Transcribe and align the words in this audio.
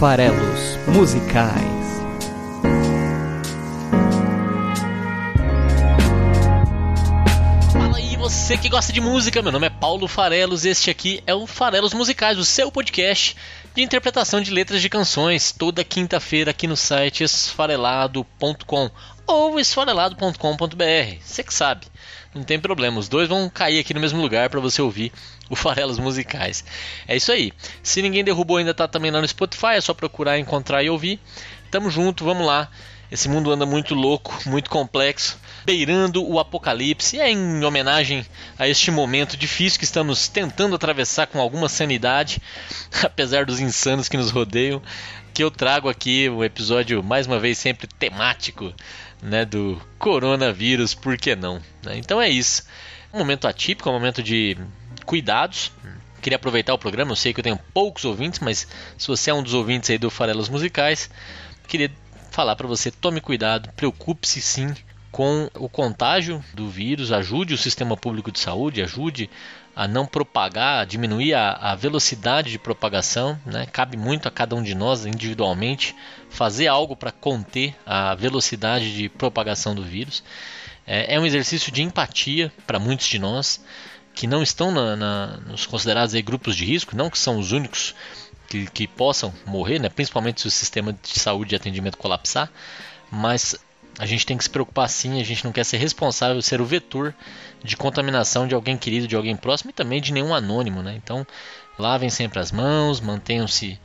farelos 0.00 0.78
musicais. 0.86 1.60
Fala 7.70 7.98
aí, 7.98 8.16
você 8.16 8.56
que 8.56 8.70
gosta 8.70 8.94
de 8.94 9.00
música, 9.02 9.42
meu 9.42 9.52
nome 9.52 9.66
é 9.66 9.70
Paulo 9.70 10.08
Farelos, 10.08 10.64
este 10.64 10.88
aqui 10.88 11.22
é 11.26 11.34
o 11.34 11.46
Farelos 11.46 11.92
Musicais, 11.92 12.38
o 12.38 12.46
seu 12.46 12.72
podcast 12.72 13.36
de 13.74 13.82
interpretação 13.82 14.40
de 14.40 14.50
letras 14.50 14.80
de 14.80 14.88
canções, 14.88 15.52
toda 15.52 15.84
quinta-feira 15.84 16.50
aqui 16.50 16.66
no 16.66 16.78
site 16.78 17.22
esfarelado.com 17.22 18.90
ou 19.30 19.60
esfarelado.com.br, 19.60 21.16
você 21.22 21.42
que 21.42 21.54
sabe, 21.54 21.86
não 22.34 22.42
tem 22.42 22.58
problema, 22.58 22.98
os 22.98 23.08
dois 23.08 23.28
vão 23.28 23.48
cair 23.48 23.78
aqui 23.78 23.94
no 23.94 24.00
mesmo 24.00 24.20
lugar 24.20 24.50
para 24.50 24.60
você 24.60 24.82
ouvir 24.82 25.12
o 25.48 25.56
Farelos 25.56 25.98
Musicais. 25.98 26.64
É 27.06 27.16
isso 27.16 27.32
aí. 27.32 27.52
Se 27.82 28.02
ninguém 28.02 28.24
derrubou 28.24 28.56
ainda 28.56 28.74
tá 28.74 28.86
também 28.86 29.10
lá 29.10 29.20
no 29.20 29.28
Spotify, 29.28 29.74
é 29.74 29.80
só 29.80 29.94
procurar, 29.94 30.38
encontrar 30.38 30.82
e 30.82 30.90
ouvir. 30.90 31.20
Tamo 31.70 31.90
junto, 31.90 32.24
vamos 32.24 32.46
lá. 32.46 32.68
Esse 33.10 33.28
mundo 33.28 33.50
anda 33.50 33.66
muito 33.66 33.92
louco, 33.92 34.38
muito 34.46 34.70
complexo, 34.70 35.36
beirando 35.64 36.24
o 36.24 36.38
apocalipse. 36.38 37.18
É 37.18 37.28
em 37.28 37.64
homenagem 37.64 38.24
a 38.56 38.68
este 38.68 38.92
momento 38.92 39.36
difícil 39.36 39.80
que 39.80 39.84
estamos 39.84 40.28
tentando 40.28 40.76
atravessar 40.76 41.26
com 41.26 41.40
alguma 41.40 41.68
sanidade, 41.68 42.40
apesar 43.02 43.44
dos 43.44 43.58
insanos 43.58 44.08
que 44.08 44.16
nos 44.16 44.30
rodeiam, 44.30 44.80
que 45.34 45.42
eu 45.42 45.50
trago 45.50 45.88
aqui 45.88 46.28
um 46.28 46.44
episódio 46.44 47.02
mais 47.02 47.26
uma 47.26 47.40
vez 47.40 47.58
sempre 47.58 47.88
temático, 47.88 48.72
né, 49.22 49.44
do 49.44 49.80
coronavírus, 49.98 50.94
por 50.94 51.16
que 51.16 51.34
não? 51.34 51.60
Né? 51.82 51.96
Então 51.96 52.20
é 52.20 52.28
isso. 52.28 52.64
Um 53.12 53.18
momento 53.18 53.46
atípico, 53.46 53.88
um 53.90 53.92
momento 53.92 54.22
de 54.22 54.56
cuidados. 55.04 55.72
Queria 56.22 56.36
aproveitar 56.36 56.74
o 56.74 56.78
programa, 56.78 57.12
eu 57.12 57.16
sei 57.16 57.32
que 57.32 57.40
eu 57.40 57.44
tenho 57.44 57.58
poucos 57.72 58.04
ouvintes, 58.04 58.40
mas 58.40 58.68
se 58.98 59.08
você 59.08 59.30
é 59.30 59.34
um 59.34 59.42
dos 59.42 59.54
ouvintes 59.54 59.88
aí 59.88 59.96
do 59.96 60.10
Farelos 60.10 60.50
Musicais, 60.50 61.10
queria 61.66 61.90
falar 62.30 62.56
para 62.56 62.66
você, 62.66 62.90
tome 62.90 63.20
cuidado, 63.20 63.70
preocupe-se 63.72 64.40
sim 64.40 64.74
com 65.10 65.50
o 65.54 65.68
contágio 65.68 66.44
do 66.54 66.68
vírus, 66.68 67.10
ajude 67.10 67.54
o 67.54 67.58
sistema 67.58 67.96
público 67.96 68.30
de 68.30 68.38
saúde, 68.38 68.82
ajude 68.82 69.28
a 69.74 69.86
não 69.86 70.06
propagar, 70.06 70.82
a 70.82 70.84
diminuir 70.84 71.34
a, 71.34 71.52
a, 71.52 71.74
velocidade 71.74 72.50
de 72.50 72.58
propagação. 72.58 73.38
Né? 73.46 73.66
Cabe 73.66 73.96
muito 73.96 74.26
a 74.28 74.30
cada 74.30 74.54
um 74.54 74.62
de 74.62 74.74
nós 74.74 75.06
individualmente 75.06 75.94
fazer 76.28 76.66
algo 76.66 76.96
para 76.96 77.12
conter 77.12 77.74
a 77.86 78.14
velocidade 78.14 78.94
de 78.94 79.08
propagação 79.08 79.74
do 79.74 79.82
vírus. 79.82 80.22
É, 80.86 81.14
é 81.14 81.20
um 81.20 81.26
exercício 81.26 81.70
de 81.72 81.82
empatia 81.82 82.52
para 82.66 82.78
muitos 82.78 83.06
de 83.06 83.18
nós 83.18 83.64
que 84.14 84.26
não 84.26 84.42
estão 84.42 84.70
na, 84.70 84.96
na, 84.96 85.26
nos 85.46 85.66
considerados 85.66 86.14
aí, 86.14 86.22
grupos 86.22 86.56
de 86.56 86.64
risco, 86.64 86.96
não 86.96 87.08
que 87.08 87.18
são 87.18 87.38
os 87.38 87.52
únicos 87.52 87.94
que, 88.48 88.66
que 88.66 88.86
possam 88.86 89.32
morrer, 89.46 89.78
né? 89.78 89.88
principalmente 89.88 90.40
se 90.40 90.48
o 90.48 90.50
sistema 90.50 90.92
de 90.92 91.18
saúde 91.18 91.54
e 91.54 91.56
atendimento 91.56 91.96
colapsar, 91.96 92.50
mas 93.10 93.56
a 94.00 94.06
gente 94.06 94.24
tem 94.24 94.34
que 94.34 94.44
se 94.44 94.48
preocupar 94.48 94.88
sim, 94.88 95.20
a 95.20 95.24
gente 95.24 95.44
não 95.44 95.52
quer 95.52 95.62
ser 95.62 95.76
responsável, 95.76 96.40
ser 96.40 96.58
o 96.58 96.64
vetor 96.64 97.14
de 97.62 97.76
contaminação 97.76 98.48
de 98.48 98.54
alguém 98.54 98.74
querido, 98.74 99.06
de 99.06 99.14
alguém 99.14 99.36
próximo 99.36 99.68
e 99.68 99.74
também 99.74 100.00
de 100.00 100.10
nenhum 100.10 100.34
anônimo. 100.34 100.82
Né? 100.82 100.94
Então, 100.96 101.26
lavem 101.78 102.08
sempre 102.08 102.38
as 102.38 102.50
mãos, 102.50 102.98
mantenham-se 102.98 103.78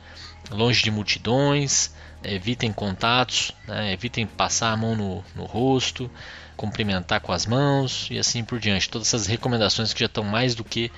longe 0.50 0.82
de 0.82 0.90
multidões, 0.90 1.94
evitem 2.24 2.72
contatos, 2.72 3.52
né? 3.68 3.92
evitem 3.92 4.26
passar 4.26 4.72
a 4.72 4.76
mão 4.78 4.96
no, 4.96 5.22
no 5.34 5.44
rosto, 5.44 6.10
cumprimentar 6.56 7.20
com 7.20 7.30
as 7.30 7.44
mãos 7.44 8.08
e 8.10 8.18
assim 8.18 8.42
por 8.42 8.58
diante. 8.58 8.88
Todas 8.88 9.08
essas 9.08 9.26
recomendações 9.26 9.92
que 9.92 10.00
já 10.00 10.06
estão 10.06 10.24
mais 10.24 10.54
do 10.54 10.64
que 10.64 10.90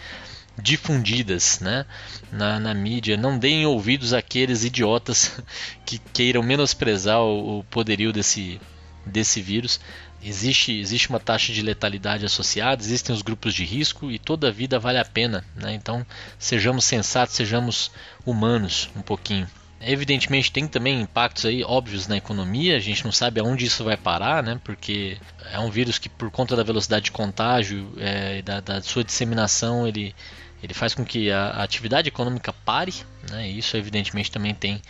difundidas 0.56 1.58
né, 1.58 1.84
na, 2.30 2.60
na 2.60 2.72
mídia. 2.72 3.16
Não 3.16 3.36
deem 3.36 3.66
ouvidos 3.66 4.12
àqueles 4.12 4.62
idiotas 4.62 5.42
que 5.84 5.98
queiram 5.98 6.40
menosprezar 6.40 7.20
o, 7.20 7.58
o 7.58 7.64
poderio 7.64 8.12
desse, 8.12 8.60
desse 9.08 9.40
vírus. 9.40 9.80
Existe, 10.22 10.78
existe 10.78 11.08
uma 11.08 11.20
taxa 11.20 11.52
de 11.52 11.62
letalidade 11.62 12.24
associada, 12.24 12.82
existem 12.82 13.14
os 13.14 13.22
grupos 13.22 13.54
de 13.54 13.64
risco 13.64 14.10
e 14.10 14.18
toda 14.18 14.50
vida 14.50 14.78
vale 14.78 14.98
a 14.98 15.04
pena. 15.04 15.44
Né? 15.54 15.74
Então 15.74 16.04
sejamos 16.38 16.84
sensatos, 16.84 17.36
sejamos 17.36 17.90
humanos 18.26 18.90
um 18.96 19.02
pouquinho. 19.02 19.48
Evidentemente 19.80 20.50
tem 20.50 20.66
também 20.66 21.00
impactos 21.00 21.46
aí 21.46 21.62
óbvios 21.62 22.08
na 22.08 22.16
economia, 22.16 22.76
a 22.76 22.80
gente 22.80 23.04
não 23.04 23.12
sabe 23.12 23.38
aonde 23.38 23.64
isso 23.64 23.84
vai 23.84 23.96
parar, 23.96 24.42
né? 24.42 24.60
Porque 24.64 25.16
é 25.52 25.58
um 25.60 25.70
vírus 25.70 25.98
que 25.98 26.08
por 26.08 26.32
conta 26.32 26.56
da 26.56 26.64
velocidade 26.64 27.04
de 27.06 27.12
contágio 27.12 27.88
é, 27.96 28.38
e 28.38 28.42
da, 28.42 28.58
da, 28.58 28.82
sua 28.82 29.04
disseminação 29.04 29.86
ele, 29.86 30.12
ele 30.60 30.74
faz 30.74 30.94
com 30.94 31.04
que 31.04 31.30
a, 31.30 31.50
a 31.50 31.62
atividade 31.62 32.08
econômica 32.08 32.52
pare, 32.52 32.92
né? 33.30 33.48
E 33.48 33.58
isso 33.58 33.76
evidentemente 33.76 34.32
também 34.32 34.52
tem 34.52 34.82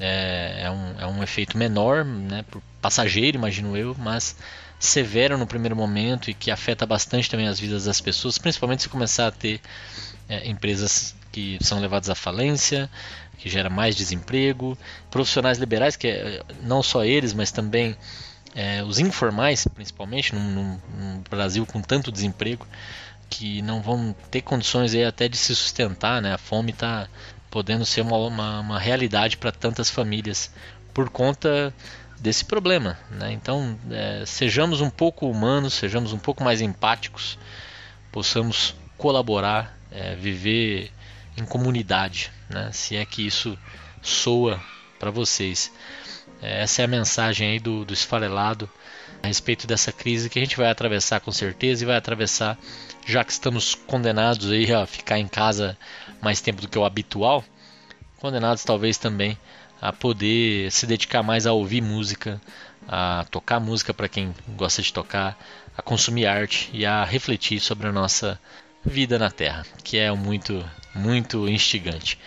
é, 0.00 0.62
é, 0.64 0.70
um, 0.70 1.00
é 1.00 1.06
um 1.06 1.22
efeito 1.22 1.56
menor, 1.56 2.04
né? 2.04 2.44
Por 2.50 2.62
passageiro, 2.80 3.36
imagino 3.36 3.76
eu, 3.76 3.94
mas 3.98 4.36
severo 4.78 5.36
no 5.36 5.46
primeiro 5.46 5.74
momento 5.74 6.30
e 6.30 6.34
que 6.34 6.50
afeta 6.50 6.86
bastante 6.86 7.28
também 7.28 7.48
as 7.48 7.58
vidas 7.58 7.84
das 7.84 8.00
pessoas, 8.00 8.38
principalmente 8.38 8.82
se 8.82 8.88
começar 8.88 9.26
a 9.26 9.32
ter 9.32 9.60
é, 10.28 10.48
empresas 10.48 11.14
que 11.32 11.58
são 11.60 11.80
levadas 11.80 12.08
à 12.08 12.14
falência, 12.14 12.88
que 13.38 13.48
gera 13.48 13.68
mais 13.68 13.96
desemprego, 13.96 14.78
profissionais 15.10 15.58
liberais, 15.58 15.96
que 15.96 16.08
é, 16.08 16.42
não 16.62 16.82
só 16.82 17.04
eles, 17.04 17.32
mas 17.32 17.50
também 17.50 17.96
é, 18.54 18.82
os 18.82 18.98
informais, 18.98 19.66
principalmente, 19.74 20.34
num, 20.34 20.78
num, 20.96 21.22
Brasil 21.28 21.64
com 21.66 21.80
tanto 21.80 22.10
desemprego, 22.10 22.66
que 23.28 23.60
não 23.62 23.82
vão 23.82 24.14
ter 24.30 24.40
condições 24.42 24.94
aí 24.94 25.04
até 25.04 25.28
de 25.28 25.36
se 25.36 25.54
sustentar, 25.54 26.22
né? 26.22 26.32
A 26.34 26.38
fome 26.38 26.70
está 26.70 27.08
podendo 27.50 27.84
ser 27.84 28.02
uma, 28.02 28.16
uma, 28.16 28.60
uma 28.60 28.78
realidade 28.78 29.36
para 29.36 29.52
tantas 29.52 29.90
famílias 29.90 30.50
por 30.92 31.08
conta 31.08 31.72
desse 32.20 32.44
problema, 32.44 32.98
né? 33.10 33.32
Então, 33.32 33.78
é, 33.90 34.24
sejamos 34.26 34.80
um 34.80 34.90
pouco 34.90 35.28
humanos, 35.28 35.74
sejamos 35.74 36.12
um 36.12 36.18
pouco 36.18 36.42
mais 36.42 36.60
empáticos, 36.60 37.38
possamos 38.10 38.74
colaborar, 38.96 39.78
é, 39.90 40.14
viver 40.16 40.90
em 41.36 41.44
comunidade, 41.44 42.32
né? 42.50 42.70
se 42.72 42.96
é 42.96 43.06
que 43.06 43.24
isso 43.24 43.56
soa 44.02 44.60
para 44.98 45.10
vocês. 45.10 45.72
É, 46.42 46.62
essa 46.62 46.82
é 46.82 46.84
a 46.84 46.88
mensagem 46.88 47.52
aí 47.52 47.58
do, 47.60 47.84
do 47.84 47.94
esfarelado 47.94 48.68
a 49.22 49.26
respeito 49.26 49.66
dessa 49.66 49.92
crise 49.92 50.28
que 50.28 50.38
a 50.38 50.42
gente 50.42 50.56
vai 50.56 50.70
atravessar 50.70 51.20
com 51.20 51.32
certeza 51.32 51.82
e 51.82 51.86
vai 51.86 51.96
atravessar 51.96 52.58
já 53.06 53.24
que 53.24 53.32
estamos 53.32 53.74
condenados 53.74 54.50
aí 54.50 54.72
a 54.72 54.86
ficar 54.86 55.18
em 55.18 55.26
casa 55.26 55.76
mais 56.20 56.40
tempo 56.40 56.60
do 56.60 56.68
que 56.68 56.78
o 56.78 56.84
habitual, 56.84 57.44
condenados 58.18 58.64
talvez 58.64 58.98
também 58.98 59.38
a 59.80 59.92
poder 59.92 60.70
se 60.72 60.86
dedicar 60.86 61.22
mais 61.22 61.46
a 61.46 61.52
ouvir 61.52 61.80
música, 61.80 62.40
a 62.86 63.24
tocar 63.30 63.60
música 63.60 63.94
para 63.94 64.08
quem 64.08 64.34
gosta 64.56 64.82
de 64.82 64.92
tocar, 64.92 65.38
a 65.76 65.82
consumir 65.82 66.26
arte 66.26 66.70
e 66.72 66.84
a 66.84 67.04
refletir 67.04 67.60
sobre 67.60 67.86
a 67.86 67.92
nossa 67.92 68.40
vida 68.84 69.18
na 69.18 69.30
Terra, 69.30 69.64
que 69.84 69.96
é 69.98 70.10
muito, 70.12 70.64
muito 70.94 71.48
instigante. 71.48 72.18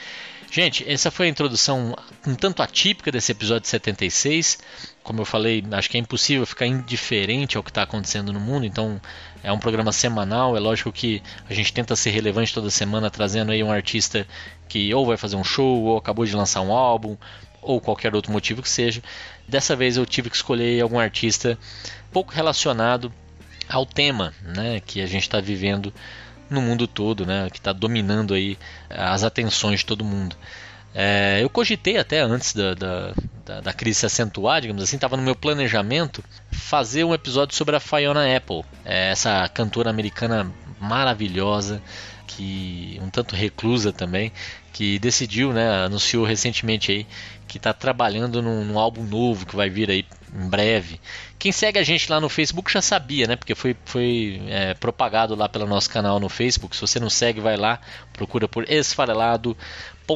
Gente, 0.52 0.88
essa 0.90 1.10
foi 1.10 1.28
a 1.28 1.30
introdução 1.30 1.96
um 2.28 2.36
tanto 2.36 2.62
atípica 2.62 3.10
desse 3.10 3.32
episódio 3.32 3.70
76. 3.70 4.60
Como 5.02 5.22
eu 5.22 5.26
falei, 5.26 5.64
acho 5.72 5.90
que 5.90 5.96
é 5.96 6.00
impossível 6.00 6.46
ficar 6.46 6.66
indiferente 6.66 7.56
ao 7.56 7.64
que 7.64 7.70
está 7.70 7.84
acontecendo 7.84 8.34
no 8.34 8.40
mundo, 8.40 8.66
então 8.66 9.02
é 9.44 9.52
um 9.52 9.60
programa 9.60 9.92
semanal. 9.92 10.56
É 10.56 10.60
lógico 10.60 10.92
que 10.92 11.22
a 11.50 11.54
gente 11.54 11.74
tenta 11.74 11.96
ser 11.96 12.12
relevante 12.12 12.54
toda 12.54 12.70
semana, 12.70 13.10
trazendo 13.10 13.52
aí 13.52 13.64
um 13.64 13.72
artista 13.72 14.28
que 14.68 14.94
ou 14.94 15.06
vai 15.06 15.18
fazer 15.18 15.36
um 15.36 15.44
show, 15.44 15.84
ou 15.84 15.98
acabou 15.98 16.26
de 16.26 16.36
lançar 16.36 16.62
um 16.62 16.72
álbum, 16.72 17.18
ou 17.62 17.80
qualquer 17.80 18.16
outro 18.16 18.32
motivo 18.32 18.62
que 18.62 18.70
seja. 18.70 19.02
Dessa 19.48 19.76
vez 19.76 19.98
eu 19.98 20.06
tive 20.06 20.30
que 20.30 20.36
escolher 20.36 20.82
algum 20.82 21.00
artista 21.00 21.58
pouco 22.12 22.34
relacionado 22.34 23.12
ao 23.70 23.86
tema 23.86 24.34
né, 24.44 24.80
que 24.80 25.02
a 25.02 25.06
gente 25.06 25.24
está 25.24 25.40
vivendo 25.40 25.94
no 26.50 26.62
mundo 26.62 26.88
todo, 26.88 27.26
né, 27.26 27.50
que 27.50 27.58
está 27.58 27.72
dominando 27.72 28.34
aí 28.34 28.58
as 28.90 29.24
atenções 29.24 29.80
de 29.80 29.86
todo 29.86 30.04
mundo. 30.04 30.36
É, 30.94 31.40
eu 31.42 31.50
cogitei 31.50 31.98
até 31.98 32.20
antes 32.20 32.54
da, 32.54 32.74
da, 32.74 33.14
da, 33.46 33.62
da, 33.62 33.74
crise 33.74 34.00
se 34.00 34.06
acentuar, 34.06 34.60
digamos 34.60 34.84
assim, 34.84 34.98
estava 34.98 35.16
no 35.16 35.24
meu 35.24 35.36
planejamento 35.36 36.22
fazer 36.52 37.06
um 37.06 37.14
episódio 37.14 37.56
sobre 37.56 37.76
a 37.76 37.80
Fiona 37.80 38.36
Apple, 38.36 38.64
é, 38.84 39.12
essa 39.12 39.48
cantora 39.48 39.90
americana 39.90 40.52
maravilhosa, 40.80 41.82
que 42.28 43.00
um 43.02 43.10
tanto 43.10 43.36
reclusa 43.36 43.94
também, 43.94 44.34
que 44.74 45.00
decidiu, 45.00 45.54
né, 45.54 45.86
anunciou 45.86 46.26
recentemente 46.26 46.92
aí 46.92 47.08
que 47.52 47.58
está 47.58 47.74
trabalhando 47.74 48.42
num, 48.42 48.64
num, 48.64 48.80
álbum 48.80 49.04
novo 49.04 49.46
que 49.46 49.58
vai 49.58 49.70
vir 49.70 49.92
aí 49.92 50.06
em 50.34 50.48
breve. 50.48 51.02
Quem 51.38 51.52
segue 51.52 51.78
a 51.78 51.84
gente 51.84 52.10
lá 52.10 52.22
no 52.22 52.30
Facebook 52.30 52.72
já 52.72 52.82
sabia, 52.82 53.28
né? 53.28 53.36
Porque 53.36 53.54
foi, 53.54 53.76
foi 53.84 54.42
é, 54.48 54.74
propagado 54.74 55.36
lá 55.36 55.50
pelo 55.50 55.68
nosso 55.68 55.90
canal 55.90 56.18
no 56.18 56.30
Facebook. 56.30 56.74
Se 56.74 56.82
você 56.82 56.98
não 56.98 57.10
segue, 57.10 57.42
vai 57.42 57.58
lá, 57.58 57.82
procura 58.14 58.48
por 58.48 58.64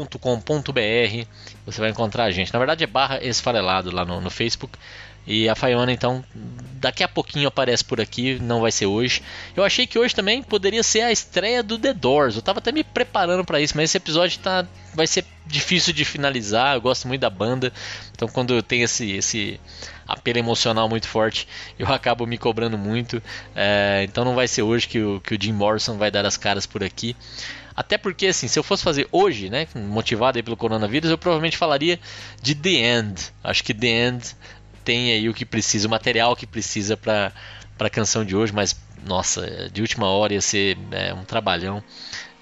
esfarelado.com.br. 0.03 1.27
Você 1.65 1.81
vai 1.81 1.89
encontrar 1.89 2.25
a 2.25 2.31
gente. 2.31 2.53
Na 2.53 2.59
verdade 2.59 2.83
é 2.83 2.87
barra 2.87 3.23
esfarelado 3.23 3.93
lá 3.93 4.05
no, 4.05 4.21
no 4.21 4.29
Facebook. 4.29 4.77
E 5.27 5.49
a 5.49 5.55
Fiona, 5.55 5.91
então, 5.91 6.23
daqui 6.73 7.03
a 7.03 7.07
pouquinho 7.07 7.47
aparece 7.47 7.83
por 7.83 7.99
aqui, 7.99 8.37
não 8.39 8.61
vai 8.61 8.71
ser 8.71 8.85
hoje. 8.85 9.23
Eu 9.55 9.63
achei 9.63 9.87
que 9.87 9.97
hoje 9.97 10.13
também 10.13 10.43
poderia 10.43 10.83
ser 10.83 11.01
a 11.01 11.11
estreia 11.11 11.63
do 11.63 11.79
The 11.79 11.95
Doors. 11.95 12.35
Eu 12.35 12.39
estava 12.41 12.59
até 12.59 12.71
me 12.71 12.83
preparando 12.83 13.43
para 13.43 13.59
isso, 13.59 13.75
mas 13.75 13.89
esse 13.89 13.97
episódio 13.97 14.37
tá, 14.37 14.67
vai 14.93 15.07
ser 15.07 15.25
difícil 15.47 15.93
de 15.93 16.05
finalizar. 16.05 16.75
Eu 16.75 16.81
gosto 16.81 17.07
muito 17.07 17.21
da 17.21 17.29
banda, 17.29 17.73
então 18.11 18.27
quando 18.27 18.61
tem 18.61 18.83
esse 18.83 19.13
esse 19.13 19.59
apelo 20.07 20.37
emocional 20.37 20.87
muito 20.87 21.07
forte, 21.07 21.47
eu 21.77 21.87
acabo 21.87 22.25
me 22.25 22.37
cobrando 22.37 22.77
muito. 22.77 23.21
É, 23.55 24.03
então 24.07 24.23
não 24.23 24.35
vai 24.35 24.47
ser 24.47 24.61
hoje 24.61 24.87
que 24.87 24.99
o, 24.99 25.19
que 25.19 25.35
o 25.35 25.37
Jim 25.41 25.53
Morrison 25.53 25.97
vai 25.97 26.11
dar 26.11 26.25
as 26.25 26.37
caras 26.37 26.65
por 26.65 26.83
aqui. 26.83 27.15
Até 27.75 27.97
porque, 27.97 28.27
assim, 28.27 28.47
se 28.47 28.57
eu 28.57 28.63
fosse 28.63 28.83
fazer 28.83 29.07
hoje, 29.11 29.49
né, 29.49 29.67
motivado 29.75 30.41
pelo 30.41 30.55
coronavírus, 30.55 31.09
eu 31.09 31.17
provavelmente 31.17 31.57
falaria 31.57 31.99
de 32.41 32.55
The 32.55 32.69
End. 32.69 33.33
Acho 33.43 33.63
que 33.63 33.73
The 33.73 33.87
End 33.87 34.35
tem 34.83 35.11
aí 35.11 35.27
o 35.27 35.33
que 35.33 35.45
precisa, 35.45 35.87
o 35.87 35.91
material 35.91 36.35
que 36.35 36.47
precisa 36.47 36.95
para 36.95 37.33
a 37.77 37.89
canção 37.89 38.23
de 38.23 38.35
hoje, 38.35 38.53
mas 38.53 38.79
nossa, 39.05 39.69
de 39.69 39.81
última 39.81 40.07
hora 40.07 40.33
ia 40.33 40.41
ser 40.41 40.77
é, 40.91 41.13
um 41.13 41.25
trabalhão. 41.25 41.83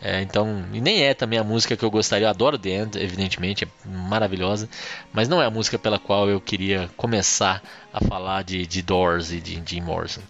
É, 0.05 0.21
então, 0.21 0.65
e 0.73 0.81
nem 0.81 1.05
é 1.05 1.13
também 1.13 1.39
a 1.39 1.45
música 1.45 1.77
que 1.77 1.85
eu 1.85 1.89
gostaria. 1.89 2.25
Eu 2.25 2.29
adoro 2.29 2.59
The 2.59 2.69
End, 2.69 3.01
evidentemente, 3.01 3.63
é 3.63 3.67
maravilhosa, 3.87 4.67
mas 5.13 5.29
não 5.29 5.41
é 5.41 5.45
a 5.45 5.49
música 5.49 5.79
pela 5.79 5.97
qual 5.97 6.29
eu 6.29 6.41
queria 6.41 6.89
começar 6.97 7.63
a 7.93 8.03
falar 8.03 8.43
de, 8.43 8.67
de 8.67 8.81
Doors 8.81 9.31
e 9.31 9.39
de 9.39 9.63
Jim 9.65 9.79
Morrison. 9.79 10.21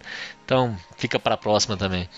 Então, 0.44 0.78
fica 0.96 1.18
para 1.18 1.34
a 1.34 1.36
próxima 1.36 1.76
também. 1.76 2.08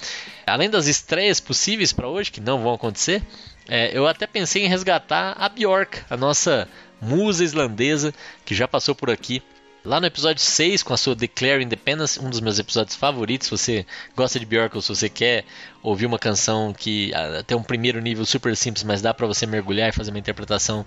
Além 0.47 0.69
das 0.69 0.87
estreias 0.87 1.41
possíveis 1.41 1.95
para 1.95 2.07
hoje, 2.07 2.31
que 2.31 2.43
não 2.43 2.63
vão 2.63 2.75
acontecer, 2.75 3.23
é, 3.67 3.97
eu 3.97 4.07
até 4.07 4.27
pensei 4.27 4.67
em 4.67 4.69
resgatar 4.69 5.35
a 5.39 5.49
Bjork, 5.49 6.03
a 6.11 6.17
nossa 6.17 6.69
musa 7.01 7.43
islandesa, 7.43 8.13
que 8.45 8.55
já 8.55 8.69
passou 8.69 8.95
por 8.95 9.09
aqui 9.09 9.43
Lá 9.87 10.01
no 10.01 10.07
episódio 10.09 10.43
6, 10.43 10.83
com 10.83 10.93
a 10.93 10.97
sua 10.97 11.15
Declare 11.15 11.63
Independence, 11.63 12.19
um 12.19 12.29
dos 12.29 12.41
meus 12.41 12.59
episódios 12.59 12.97
favoritos, 12.97 13.47
se 13.47 13.51
você 13.53 13.87
gosta 14.17 14.37
de 14.37 14.45
Björk 14.45 14.75
ou 14.75 14.83
se 14.83 14.89
você 14.89 15.09
quer 15.09 15.45
ouvir 15.81 16.07
uma 16.07 16.19
canção 16.19 16.75
que 16.77 17.13
uh, 17.15 17.45
tem 17.45 17.57
um 17.57 17.63
primeiro 17.63 18.01
nível 18.01 18.27
super 18.27 18.57
simples, 18.57 18.83
mas 18.83 19.01
dá 19.01 19.15
para 19.15 19.29
você 19.29 19.47
mergulhar 19.47 19.89
e 19.89 19.93
fazer 19.93 20.11
uma 20.11 20.19
interpretação 20.19 20.85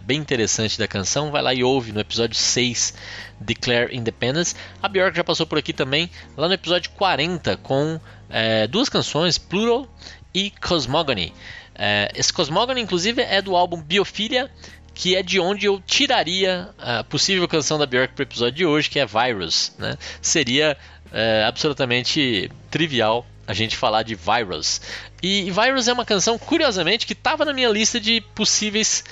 bem 0.00 0.20
interessante 0.20 0.78
da 0.78 0.86
canção, 0.86 1.30
vai 1.30 1.40
lá 1.40 1.54
e 1.54 1.64
ouve 1.64 1.92
no 1.92 2.00
episódio 2.00 2.36
6, 2.36 2.92
Declare 3.40 3.96
Independence. 3.96 4.54
A 4.82 4.86
Björk 4.86 5.16
já 5.16 5.24
passou 5.24 5.46
por 5.46 5.56
aqui 5.56 5.72
também, 5.72 6.10
lá 6.36 6.46
no 6.46 6.52
episódio 6.52 6.90
40, 6.90 7.56
com 7.56 7.98
é, 8.28 8.66
duas 8.66 8.90
canções, 8.90 9.38
Plural 9.38 9.88
e 10.34 10.50
Cosmogony. 10.50 11.32
É, 11.74 12.12
esse 12.14 12.30
Cosmogony, 12.30 12.82
inclusive, 12.82 13.22
é 13.22 13.40
do 13.40 13.56
álbum 13.56 13.80
Biophilia, 13.80 14.50
que 14.94 15.16
é 15.16 15.22
de 15.22 15.40
onde 15.40 15.66
eu 15.66 15.80
tiraria 15.80 16.68
a 16.78 17.04
possível 17.04 17.46
canção 17.48 17.78
da 17.78 17.86
Björk 17.86 18.14
para 18.14 18.22
o 18.22 18.26
episódio 18.26 18.54
de 18.54 18.66
hoje, 18.66 18.90
que 18.90 18.98
é 18.98 19.06
Virus. 19.06 19.72
Né? 19.78 19.96
Seria 20.20 20.76
é, 21.12 21.44
absolutamente 21.44 22.50
trivial 22.70 23.26
a 23.46 23.54
gente 23.54 23.76
falar 23.76 24.02
de 24.02 24.14
Virus. 24.14 24.80
E 25.22 25.50
Virus 25.50 25.88
é 25.88 25.92
uma 25.92 26.04
canção, 26.04 26.38
curiosamente, 26.38 27.06
que 27.06 27.12
estava 27.12 27.44
na 27.44 27.52
minha 27.52 27.68
lista 27.68 28.00
de 28.00 28.20
possíveis 28.34 29.04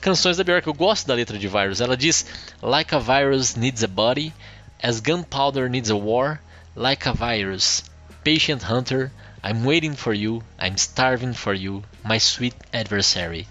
canções 0.00 0.36
da 0.36 0.44
Björk. 0.44 0.66
Eu 0.66 0.74
gosto 0.74 1.06
da 1.06 1.14
letra 1.14 1.38
de 1.38 1.48
Virus. 1.48 1.80
Ela 1.80 1.96
diz: 1.96 2.26
Like 2.62 2.94
a 2.94 2.98
virus 2.98 3.54
needs 3.54 3.82
a 3.82 3.88
body, 3.88 4.32
as 4.82 5.00
gunpowder 5.00 5.68
needs 5.68 5.90
a 5.90 5.96
war, 5.96 6.40
like 6.74 7.08
a 7.08 7.12
virus, 7.12 7.82
patient 8.24 8.62
hunter, 8.62 9.10
I'm 9.42 9.64
waiting 9.64 9.94
for 9.94 10.12
you, 10.12 10.42
I'm 10.58 10.76
starving 10.76 11.32
for 11.32 11.54
you, 11.54 11.82
my 12.04 12.18
sweet 12.18 12.54
adversary. 12.72 13.46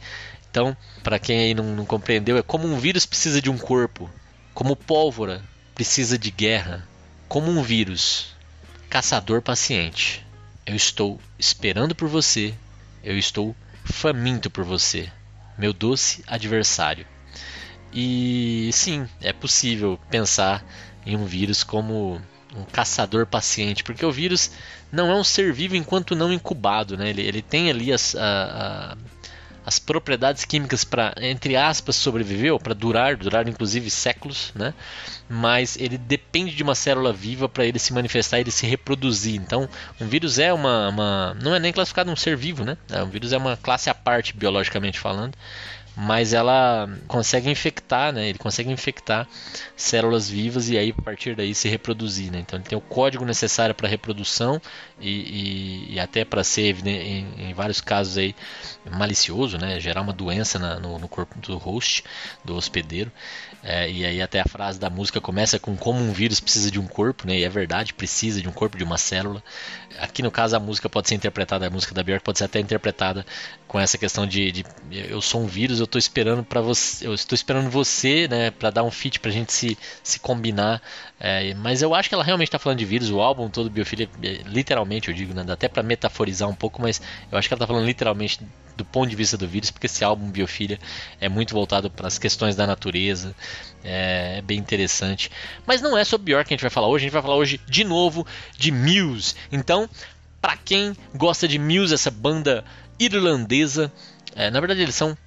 Então, 0.55 0.77
para 1.03 1.19
quem 1.19 1.39
aí 1.39 1.53
não, 1.53 1.75
não 1.75 1.85
compreendeu, 1.85 2.37
é 2.37 2.41
como 2.41 2.65
um 2.65 2.79
vírus 2.79 3.05
precisa 3.05 3.41
de 3.41 3.49
um 3.49 3.57
corpo, 3.57 4.09
como 4.53 4.73
pólvora 4.73 5.43
precisa 5.73 6.17
de 6.17 6.31
guerra, 6.31 6.87
como 7.27 7.51
um 7.51 7.61
vírus, 7.61 8.27
caçador 8.89 9.41
paciente. 9.41 10.25
Eu 10.65 10.73
estou 10.73 11.19
esperando 11.37 11.93
por 11.93 12.07
você, 12.07 12.55
eu 13.03 13.17
estou 13.17 13.53
faminto 13.83 14.49
por 14.49 14.63
você, 14.63 15.11
meu 15.57 15.73
doce 15.73 16.23
adversário. 16.25 17.05
E 17.91 18.69
sim, 18.71 19.09
é 19.19 19.33
possível 19.33 19.99
pensar 20.09 20.65
em 21.05 21.17
um 21.17 21.25
vírus 21.25 21.65
como 21.65 22.21
um 22.55 22.63
caçador 22.63 23.25
paciente, 23.25 23.83
porque 23.83 24.05
o 24.05 24.11
vírus 24.11 24.51
não 24.89 25.11
é 25.11 25.15
um 25.15 25.23
ser 25.23 25.51
vivo 25.51 25.75
enquanto 25.75 26.15
não 26.15 26.31
incubado, 26.31 26.95
né? 26.95 27.09
ele, 27.09 27.23
ele 27.23 27.41
tem 27.41 27.69
ali 27.69 27.91
as, 27.91 28.15
a, 28.15 28.93
a 28.93 28.97
as 29.65 29.79
propriedades 29.79 30.45
químicas 30.45 30.83
para, 30.83 31.13
entre 31.19 31.55
aspas, 31.55 31.95
sobreviver, 31.95 32.53
ou 32.53 32.59
para 32.59 32.73
durar, 32.73 33.17
durar 33.17 33.47
inclusive 33.47 33.89
séculos, 33.89 34.51
né? 34.53 34.73
mas 35.27 35.75
ele 35.77 35.97
depende 35.97 36.55
de 36.55 36.61
uma 36.61 36.75
célula 36.75 37.11
viva 37.11 37.49
para 37.49 37.65
ele 37.65 37.79
se 37.79 37.91
manifestar, 37.91 38.39
ele 38.39 38.51
se 38.51 38.67
reproduzir. 38.67 39.41
Então, 39.41 39.67
um 39.99 40.07
vírus 40.07 40.37
é 40.37 40.53
uma, 40.53 40.89
uma, 40.89 41.37
não 41.41 41.55
é 41.55 41.59
nem 41.59 41.73
classificado 41.73 42.11
um 42.11 42.15
ser 42.15 42.37
vivo, 42.37 42.63
né? 42.63 42.77
Um 42.91 43.09
vírus 43.09 43.33
é 43.33 43.37
uma 43.37 43.57
classe 43.57 43.89
à 43.89 43.93
parte 43.95 44.35
biologicamente 44.35 44.99
falando 44.99 45.35
mas 45.95 46.33
ela 46.33 46.89
consegue 47.07 47.49
infectar, 47.49 48.11
né? 48.11 48.27
Ele 48.27 48.37
consegue 48.37 48.69
infectar 48.69 49.27
células 49.77 50.29
vivas 50.29 50.69
e 50.69 50.77
aí 50.77 50.93
a 50.95 51.01
partir 51.01 51.35
daí 51.35 51.55
se 51.55 51.69
reproduzir, 51.69 52.31
né? 52.31 52.39
Então 52.39 52.59
ele 52.59 52.67
tem 52.67 52.77
o 52.77 52.81
código 52.81 53.23
necessário 53.23 53.73
para 53.73 53.87
reprodução 53.87 54.61
e, 54.99 55.09
e, 55.09 55.93
e 55.93 55.99
até 55.99 56.25
para 56.25 56.43
ser 56.43 56.75
em, 56.85 57.49
em, 57.49 57.53
vários 57.53 57.79
casos 57.79 58.17
aí 58.17 58.35
malicioso, 58.91 59.57
né? 59.57 59.79
Gerar 59.79 60.01
uma 60.01 60.11
doença 60.11 60.59
na, 60.59 60.79
no, 60.79 60.99
no, 60.99 61.07
corpo 61.07 61.39
do 61.39 61.57
host, 61.57 62.03
do 62.43 62.55
hospedeiro. 62.55 63.11
É, 63.63 63.89
e 63.89 64.05
aí 64.05 64.21
até 64.21 64.41
a 64.41 64.45
frase 64.45 64.77
da 64.79 64.89
música 64.89 65.21
começa 65.21 65.57
com 65.57 65.77
como 65.77 65.99
um 65.99 66.11
vírus 66.11 66.39
precisa 66.39 66.69
de 66.69 66.79
um 66.79 66.87
corpo, 66.87 67.25
né? 67.25 67.39
E 67.39 67.43
é 67.45 67.49
verdade, 67.49 67.93
precisa 67.93 68.41
de 68.41 68.49
um 68.49 68.51
corpo, 68.51 68.77
de 68.77 68.83
uma 68.83 68.97
célula. 68.97 69.41
Aqui 69.99 70.21
no 70.21 70.29
caso 70.29 70.57
a 70.57 70.59
música 70.59 70.89
pode 70.89 71.07
ser 71.07 71.15
interpretada, 71.15 71.65
a 71.65 71.69
música 71.69 71.93
da 71.93 72.03
Björk 72.03 72.23
pode 72.23 72.37
ser 72.37 72.43
até 72.43 72.59
interpretada 72.59 73.25
com 73.67 73.79
essa 73.79 73.97
questão 73.97 74.25
de, 74.27 74.51
de 74.51 74.65
eu 74.91 75.21
sou 75.21 75.41
um 75.41 75.47
vírus, 75.47 75.79
eu 75.79 75.85
estou 75.85 75.99
esperando 75.99 76.43
para 76.43 76.61
você, 76.61 77.07
eu 77.07 77.13
estou 77.13 77.35
esperando 77.35 77.69
você, 77.69 78.27
né, 78.27 78.51
para 78.51 78.69
dar 78.69 78.83
um 78.83 78.91
fit 78.91 79.19
para 79.19 79.31
a 79.31 79.33
gente 79.33 79.51
se, 79.51 79.77
se 80.03 80.19
combinar. 80.19 80.81
É, 81.19 81.53
mas 81.55 81.81
eu 81.81 81.93
acho 81.93 82.07
que 82.07 82.15
ela 82.15 82.23
realmente 82.23 82.47
está 82.47 82.59
falando 82.59 82.79
de 82.79 82.85
vírus. 82.85 83.09
O 83.09 83.19
álbum 83.19 83.49
todo 83.49 83.69
Biofilia, 83.69 84.09
é, 84.21 84.41
literalmente 84.45 85.09
eu 85.09 85.13
digo, 85.13 85.33
né, 85.33 85.43
dá 85.43 85.53
até 85.53 85.67
para 85.67 85.83
metaforizar 85.83 86.47
um 86.47 86.55
pouco, 86.55 86.81
mas 86.81 87.01
eu 87.31 87.37
acho 87.37 87.47
que 87.47 87.53
ela 87.53 87.57
está 87.57 87.67
falando 87.67 87.85
literalmente 87.85 88.39
do 88.75 88.83
ponto 88.83 89.09
de 89.09 89.15
vista 89.15 89.37
do 89.37 89.47
vírus, 89.47 89.71
porque 89.71 89.85
esse 89.85 90.03
álbum 90.03 90.29
Biofilia 90.29 90.77
é 91.19 91.29
muito 91.29 91.53
voltado 91.53 91.89
para 91.89 92.07
as 92.07 92.19
questões 92.19 92.55
da 92.55 92.67
natureza, 92.67 93.33
é, 93.83 94.37
é, 94.37 94.41
bem 94.41 94.59
interessante. 94.59 95.31
Mas 95.65 95.81
não 95.81 95.97
é 95.97 96.03
sobre 96.03 96.25
Björk 96.25 96.47
que 96.47 96.53
a 96.53 96.57
gente 96.57 96.61
vai 96.61 96.69
falar 96.69 96.87
hoje, 96.87 97.03
a 97.03 97.05
gente 97.05 97.13
vai 97.13 97.21
falar 97.21 97.35
hoje 97.35 97.59
de 97.67 97.83
novo 97.83 98.25
de 98.57 98.71
Muse. 98.71 99.35
Então, 99.51 99.89
para 100.41 100.57
quem 100.57 100.95
gosta 101.15 101.47
de 101.47 101.57
Muse, 101.57 101.93
essa 101.93 102.11
banda 102.11 102.63
irlandesa, 102.99 103.91
é, 104.35 104.49
na 104.49 104.59
verdade 104.59 104.81
eles 104.81 104.95
são 104.95 105.17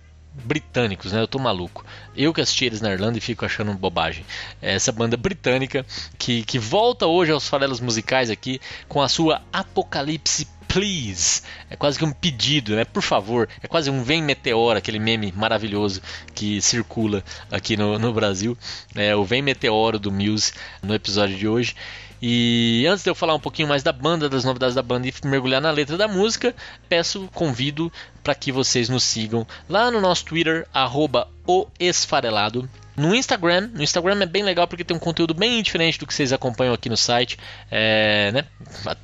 britânicos, 0.45 1.13
né? 1.13 1.21
Eu 1.21 1.29
tô 1.29 1.39
maluco. 1.39 1.85
Eu 2.17 2.33
que 2.33 2.41
assisti 2.41 2.65
eles 2.65 2.81
na 2.81 2.93
Irlanda 2.93 3.19
e 3.19 3.21
fico 3.21 3.45
achando 3.45 3.73
bobagem. 3.75 4.25
É 4.63 4.75
essa 4.75 4.93
banda 4.93 5.17
britânica 5.17 5.85
que, 6.19 6.45
que 6.45 6.59
volta 6.59 7.07
hoje 7.07 7.33
aos 7.33 7.49
farelos 7.49 7.81
musicais 7.81 8.31
aqui 8.31 8.61
com 8.89 9.03
a 9.03 9.09
sua 9.09 9.43
Apocalipse 9.53 10.47
Please. 10.69 11.43
É 11.71 11.77
quase 11.77 11.99
que 11.99 12.05
um 12.05 12.13
pedido, 12.13 12.77
né? 12.77 12.85
Por 12.85 13.03
favor. 13.03 13.49
É 13.63 13.67
quase 13.67 13.91
um 13.91 14.03
Vem 14.03 14.23
Meteoro, 14.23 14.79
aquele 14.79 14.99
meme 14.99 15.33
maravilhoso 15.35 16.03
que 16.35 16.61
circula 16.61 17.25
aqui 17.51 17.77
no, 17.77 17.99
no 17.99 18.13
Brasil. 18.13 18.57
É 18.95 19.17
o 19.17 19.25
Vem 19.25 19.41
Meteoro 19.41 19.99
do 19.99 20.13
Muse 20.13 20.53
no 20.83 20.95
episódio 20.95 21.37
de 21.37 21.49
hoje. 21.49 21.75
E 22.21 22.85
antes 22.89 23.05
de 23.05 23.11
eu 23.11 23.15
falar 23.15 23.35
um 23.35 23.41
pouquinho 23.41 23.69
mais 23.69 23.83
da 23.83 23.93
banda, 23.93 24.29
das 24.29 24.45
novidades 24.45 24.75
da 24.75 24.83
banda 24.83 25.07
e 25.07 25.15
mergulhar 25.25 25.61
na 25.61 25.71
letra 25.71 25.97
da 25.97 26.09
música, 26.09 26.55
peço, 26.89 27.29
convido 27.33 27.93
para 28.23 28.35
que 28.35 28.51
vocês 28.51 28.89
nos 28.89 29.05
sigam 29.05 29.47
lá 29.69 29.91
no 29.91 30.01
nosso 30.01 30.25
Twitter, 30.25 30.67
arroba 30.75 31.29
o 31.47 31.67
Esfarelado. 31.79 32.69
No 32.99 33.15
Instagram, 33.15 33.71
no 33.73 33.83
Instagram 33.83 34.23
é 34.23 34.27
bem 34.27 34.43
legal 34.43 34.67
porque 34.67 34.83
tem 34.83 34.97
um 34.97 35.01
conteúdo 35.01 35.33
bem 35.33 35.63
diferente 35.63 36.01
do 36.01 36.07
que 36.07 36.13
vocês 36.13 36.33
acompanham 36.33 36.75
aqui 36.75 36.89
no 36.89 36.97
site, 36.97 37.39
é, 37.71 38.33
né, 38.33 38.45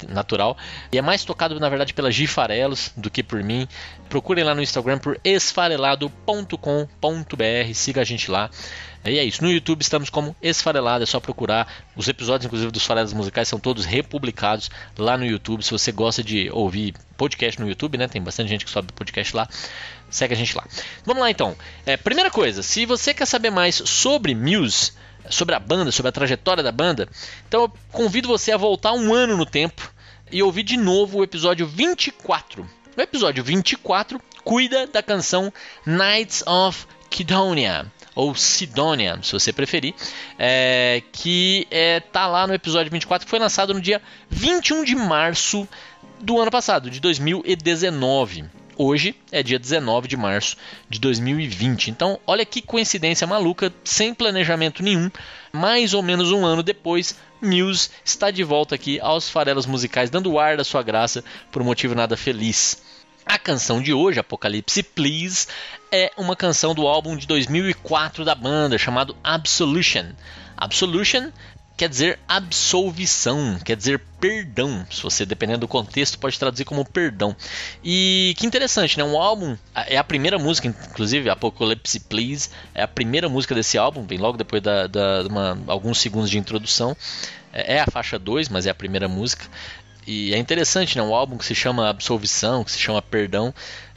natural. 0.08 0.56
E 0.90 0.98
é 0.98 1.02
mais 1.02 1.24
tocado 1.24 1.60
na 1.60 1.68
verdade 1.68 1.94
pela 1.94 2.10
Gifarelos 2.10 2.90
do 2.96 3.08
que 3.08 3.22
por 3.22 3.40
mim. 3.42 3.68
Procurem 4.08 4.42
lá 4.42 4.52
no 4.52 4.60
Instagram 4.60 4.98
por 4.98 5.18
esfarelado.com.br, 5.22 7.72
siga 7.72 8.00
a 8.00 8.04
gente 8.04 8.30
lá. 8.30 8.50
E 9.04 9.18
é 9.18 9.24
isso. 9.24 9.44
No 9.44 9.50
YouTube 9.50 9.82
estamos 9.82 10.08
como 10.08 10.34
Esfarelado, 10.40 11.04
é 11.04 11.06
só 11.06 11.20
procurar. 11.20 11.70
Os 11.94 12.08
episódios, 12.08 12.46
inclusive, 12.46 12.72
dos 12.72 12.86
Farelas 12.86 13.12
Musicais 13.12 13.46
são 13.46 13.60
todos 13.60 13.84
republicados 13.84 14.70
lá 14.96 15.18
no 15.18 15.26
YouTube. 15.26 15.62
Se 15.62 15.70
você 15.70 15.92
gosta 15.92 16.24
de 16.24 16.48
ouvir 16.50 16.94
podcast 17.14 17.60
no 17.60 17.68
YouTube, 17.68 17.98
né? 17.98 18.08
Tem 18.08 18.22
bastante 18.22 18.48
gente 18.48 18.64
que 18.64 18.70
sobe 18.70 18.92
podcast 18.92 19.36
lá. 19.36 19.46
Segue 20.10 20.34
a 20.34 20.36
gente 20.36 20.56
lá. 20.56 20.64
Vamos 21.04 21.22
lá 21.22 21.30
então. 21.30 21.56
É, 21.84 21.96
primeira 21.96 22.30
coisa, 22.30 22.62
se 22.62 22.86
você 22.86 23.12
quer 23.12 23.26
saber 23.26 23.50
mais 23.50 23.74
sobre 23.74 24.34
Muse, 24.34 24.92
sobre 25.28 25.54
a 25.54 25.58
banda, 25.58 25.90
sobre 25.90 26.10
a 26.10 26.12
trajetória 26.12 26.62
da 26.62 26.72
banda, 26.72 27.08
então 27.48 27.62
eu 27.62 27.72
convido 27.90 28.28
você 28.28 28.52
a 28.52 28.56
voltar 28.56 28.92
um 28.92 29.12
ano 29.12 29.36
no 29.36 29.46
tempo 29.46 29.92
e 30.30 30.42
ouvir 30.42 30.62
de 30.62 30.76
novo 30.76 31.18
o 31.18 31.24
episódio 31.24 31.66
24. 31.66 32.68
O 32.96 33.00
episódio 33.00 33.42
24 33.42 34.20
cuida 34.44 34.86
da 34.86 35.02
canção 35.02 35.52
Nights 35.84 36.44
of 36.46 36.86
Kidonia 37.10 37.90
ou 38.14 38.34
Sidonia, 38.34 39.18
se 39.22 39.32
você 39.32 39.52
preferir, 39.52 39.94
é, 40.38 41.02
que 41.12 41.66
é, 41.70 41.98
tá 41.98 42.26
lá 42.26 42.46
no 42.46 42.54
episódio 42.54 42.90
24, 42.90 43.26
que 43.26 43.30
foi 43.30 43.38
lançado 43.38 43.74
no 43.74 43.80
dia 43.80 44.00
21 44.30 44.84
de 44.84 44.94
março 44.94 45.68
do 46.20 46.40
ano 46.40 46.50
passado, 46.50 46.88
de 46.88 47.00
2019. 47.00 48.44
Hoje 48.76 49.14
é 49.30 49.40
dia 49.40 49.58
19 49.58 50.08
de 50.08 50.16
março 50.16 50.56
de 50.88 50.98
2020. 50.98 51.92
Então, 51.92 52.18
olha 52.26 52.44
que 52.44 52.60
coincidência 52.60 53.24
maluca, 53.24 53.72
sem 53.84 54.12
planejamento 54.12 54.82
nenhum. 54.82 55.10
Mais 55.52 55.94
ou 55.94 56.02
menos 56.02 56.32
um 56.32 56.44
ano 56.44 56.60
depois, 56.60 57.16
Muse 57.40 57.90
está 58.04 58.32
de 58.32 58.42
volta 58.42 58.74
aqui 58.74 58.98
aos 58.98 59.30
farelos 59.30 59.64
musicais, 59.64 60.10
dando 60.10 60.38
ar 60.40 60.56
da 60.56 60.64
sua 60.64 60.82
graça 60.82 61.22
por 61.52 61.62
um 61.62 61.64
motivo 61.64 61.94
nada 61.94 62.16
feliz. 62.16 62.82
A 63.24 63.38
canção 63.38 63.80
de 63.80 63.92
hoje, 63.92 64.18
Apocalipse 64.18 64.82
Please, 64.82 65.46
é 65.92 66.10
uma 66.16 66.34
canção 66.34 66.74
do 66.74 66.86
álbum 66.86 67.16
de 67.16 67.28
2004 67.28 68.24
da 68.24 68.34
banda 68.34 68.76
chamado 68.76 69.16
Absolution. 69.22 70.06
Absolution 70.56 71.30
quer 71.76 71.88
dizer 71.88 72.18
absolvição, 72.28 73.58
quer 73.64 73.76
dizer 73.76 74.00
perdão. 74.20 74.86
Se 74.90 75.02
você, 75.02 75.26
dependendo 75.26 75.60
do 75.60 75.68
contexto, 75.68 76.18
pode 76.18 76.38
traduzir 76.38 76.64
como 76.64 76.84
perdão. 76.84 77.36
E 77.82 78.34
que 78.38 78.46
interessante, 78.46 78.96
né? 78.96 79.04
Um 79.04 79.20
álbum, 79.20 79.56
é 79.74 79.96
a 79.96 80.04
primeira 80.04 80.38
música, 80.38 80.68
inclusive, 80.68 81.28
Apocalypse 81.28 82.00
Please, 82.00 82.50
é 82.74 82.82
a 82.82 82.88
primeira 82.88 83.28
música 83.28 83.54
desse 83.54 83.76
álbum, 83.76 84.06
vem 84.06 84.18
logo 84.18 84.38
depois 84.38 84.62
da, 84.62 84.86
da 84.86 85.24
alguns 85.66 85.98
segundos 85.98 86.30
de 86.30 86.38
introdução. 86.38 86.96
É, 87.52 87.76
é 87.76 87.80
a 87.80 87.86
faixa 87.86 88.18
2, 88.18 88.48
mas 88.48 88.66
é 88.66 88.70
a 88.70 88.74
primeira 88.74 89.08
música. 89.08 89.46
E 90.06 90.34
é 90.34 90.38
interessante, 90.38 90.96
né? 90.96 91.02
Um 91.02 91.14
álbum 91.14 91.38
que 91.38 91.44
se 91.46 91.54
chama 91.54 91.88
Absolvição, 91.88 92.62
que 92.62 92.70
se 92.70 92.78
chama 92.78 93.00
Perdão, 93.00 93.54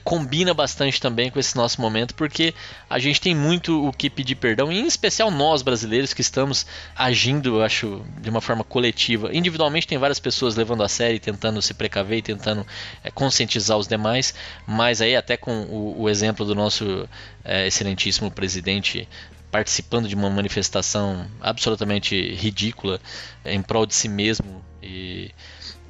combina 0.08 0.54
bastante 0.54 1.02
também 1.02 1.30
com 1.30 1.38
esse 1.38 1.54
nosso 1.58 1.82
momento, 1.82 2.16
porque 2.16 2.54
a 2.90 2.98
gente 2.98 3.20
tem 3.20 3.36
muito 3.36 3.86
o 3.86 3.92
que 3.92 4.10
pedir 4.10 4.36
perdão, 4.36 4.72
e 4.72 4.80
em 4.80 4.88
especial 4.88 5.30
nós 5.30 5.62
brasileiros 5.62 6.14
que 6.14 6.22
estamos 6.22 6.66
agindo, 6.96 7.58
eu 7.58 7.62
acho, 7.62 8.02
de 8.22 8.30
uma 8.30 8.40
forma 8.40 8.64
coletiva. 8.64 9.36
Individualmente 9.36 9.86
tem 9.86 9.98
várias 9.98 10.18
pessoas 10.18 10.56
levando 10.56 10.82
a 10.82 10.88
sério, 10.88 11.20
tentando 11.20 11.62
se 11.62 11.74
precaver 11.74 12.20
e 12.20 12.22
tentando 12.22 12.66
é, 13.04 13.12
conscientizar 13.12 13.78
os 13.78 13.86
demais, 13.86 14.34
mas 14.66 15.02
aí 15.02 15.14
até 15.14 15.36
com 15.36 15.64
o, 15.64 16.04
o 16.04 16.10
exemplo 16.10 16.46
do 16.46 16.56
nosso 16.56 17.06
é, 17.44 17.68
excelentíssimo 17.68 18.32
presidente 18.32 19.10
participando 19.52 20.08
de 20.08 20.16
uma 20.16 20.30
manifestação 20.30 21.30
absolutamente 21.42 22.34
ridícula 22.34 23.02
em 23.44 23.62
prol 23.62 23.86
de 23.86 23.94
si 23.94 24.08
mesmo 24.08 24.64
e 24.82 25.32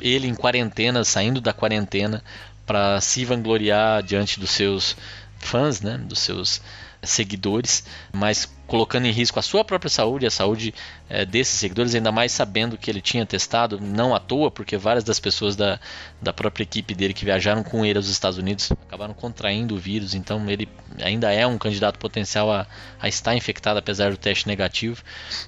ele 0.02 0.28
em 0.28 0.34
quarentena, 0.34 1.04
saindo 1.04 1.40
da 1.40 1.54
quarentena 1.54 2.24
para 2.68 3.02
se 3.02 3.26
vangloriar 3.26 4.04
diante 4.04 4.40
dos 4.40 4.52
seus 4.52 4.96
fãs, 5.40 5.82
né, 5.82 5.98
dos 5.98 6.20
seus 6.20 6.62
seguidores, 7.02 7.84
mas 8.12 8.52
colocando 8.66 9.06
em 9.06 9.12
risco 9.12 9.40
a 9.40 9.42
sua 9.42 9.64
própria 9.64 9.90
saúde 9.90 10.26
a 10.26 10.32
saúde 10.32 10.74
é, 11.10 11.26
desses 11.26 11.58
seguidores, 11.58 11.96
ainda 11.96 12.12
mais 12.12 12.32
sabendo 12.32 12.78
que 12.78 12.92
ele 12.92 13.00
tinha 13.00 13.26
testado, 13.26 13.80
não 13.80 14.14
à 14.14 14.20
toa, 14.20 14.52
porque 14.52 14.76
várias 14.76 15.04
das 15.06 15.20
pessoas 15.20 15.56
da, 15.56 15.80
da 16.22 16.34
própria 16.34 16.64
equipe 16.64 16.94
dele 16.94 17.14
que 17.14 17.24
viajaram 17.24 17.64
com 17.64 17.86
ele 17.86 17.98
aos 17.98 18.10
Estados 18.10 18.38
Unidos 18.38 18.72
acabaram 18.72 19.14
contraindo 19.14 19.76
o 19.76 19.78
vírus, 19.78 20.14
então 20.14 20.50
ele 20.50 20.68
ainda 21.02 21.32
é 21.32 21.48
um 21.48 21.58
candidato 21.58 21.98
potencial 21.98 22.52
a, 22.52 22.68
a 23.00 23.08
estar 23.08 23.36
infectado, 23.36 23.80
apesar 23.80 24.12
do 24.12 24.18
teste 24.18 24.48
negativo. 24.48 25.02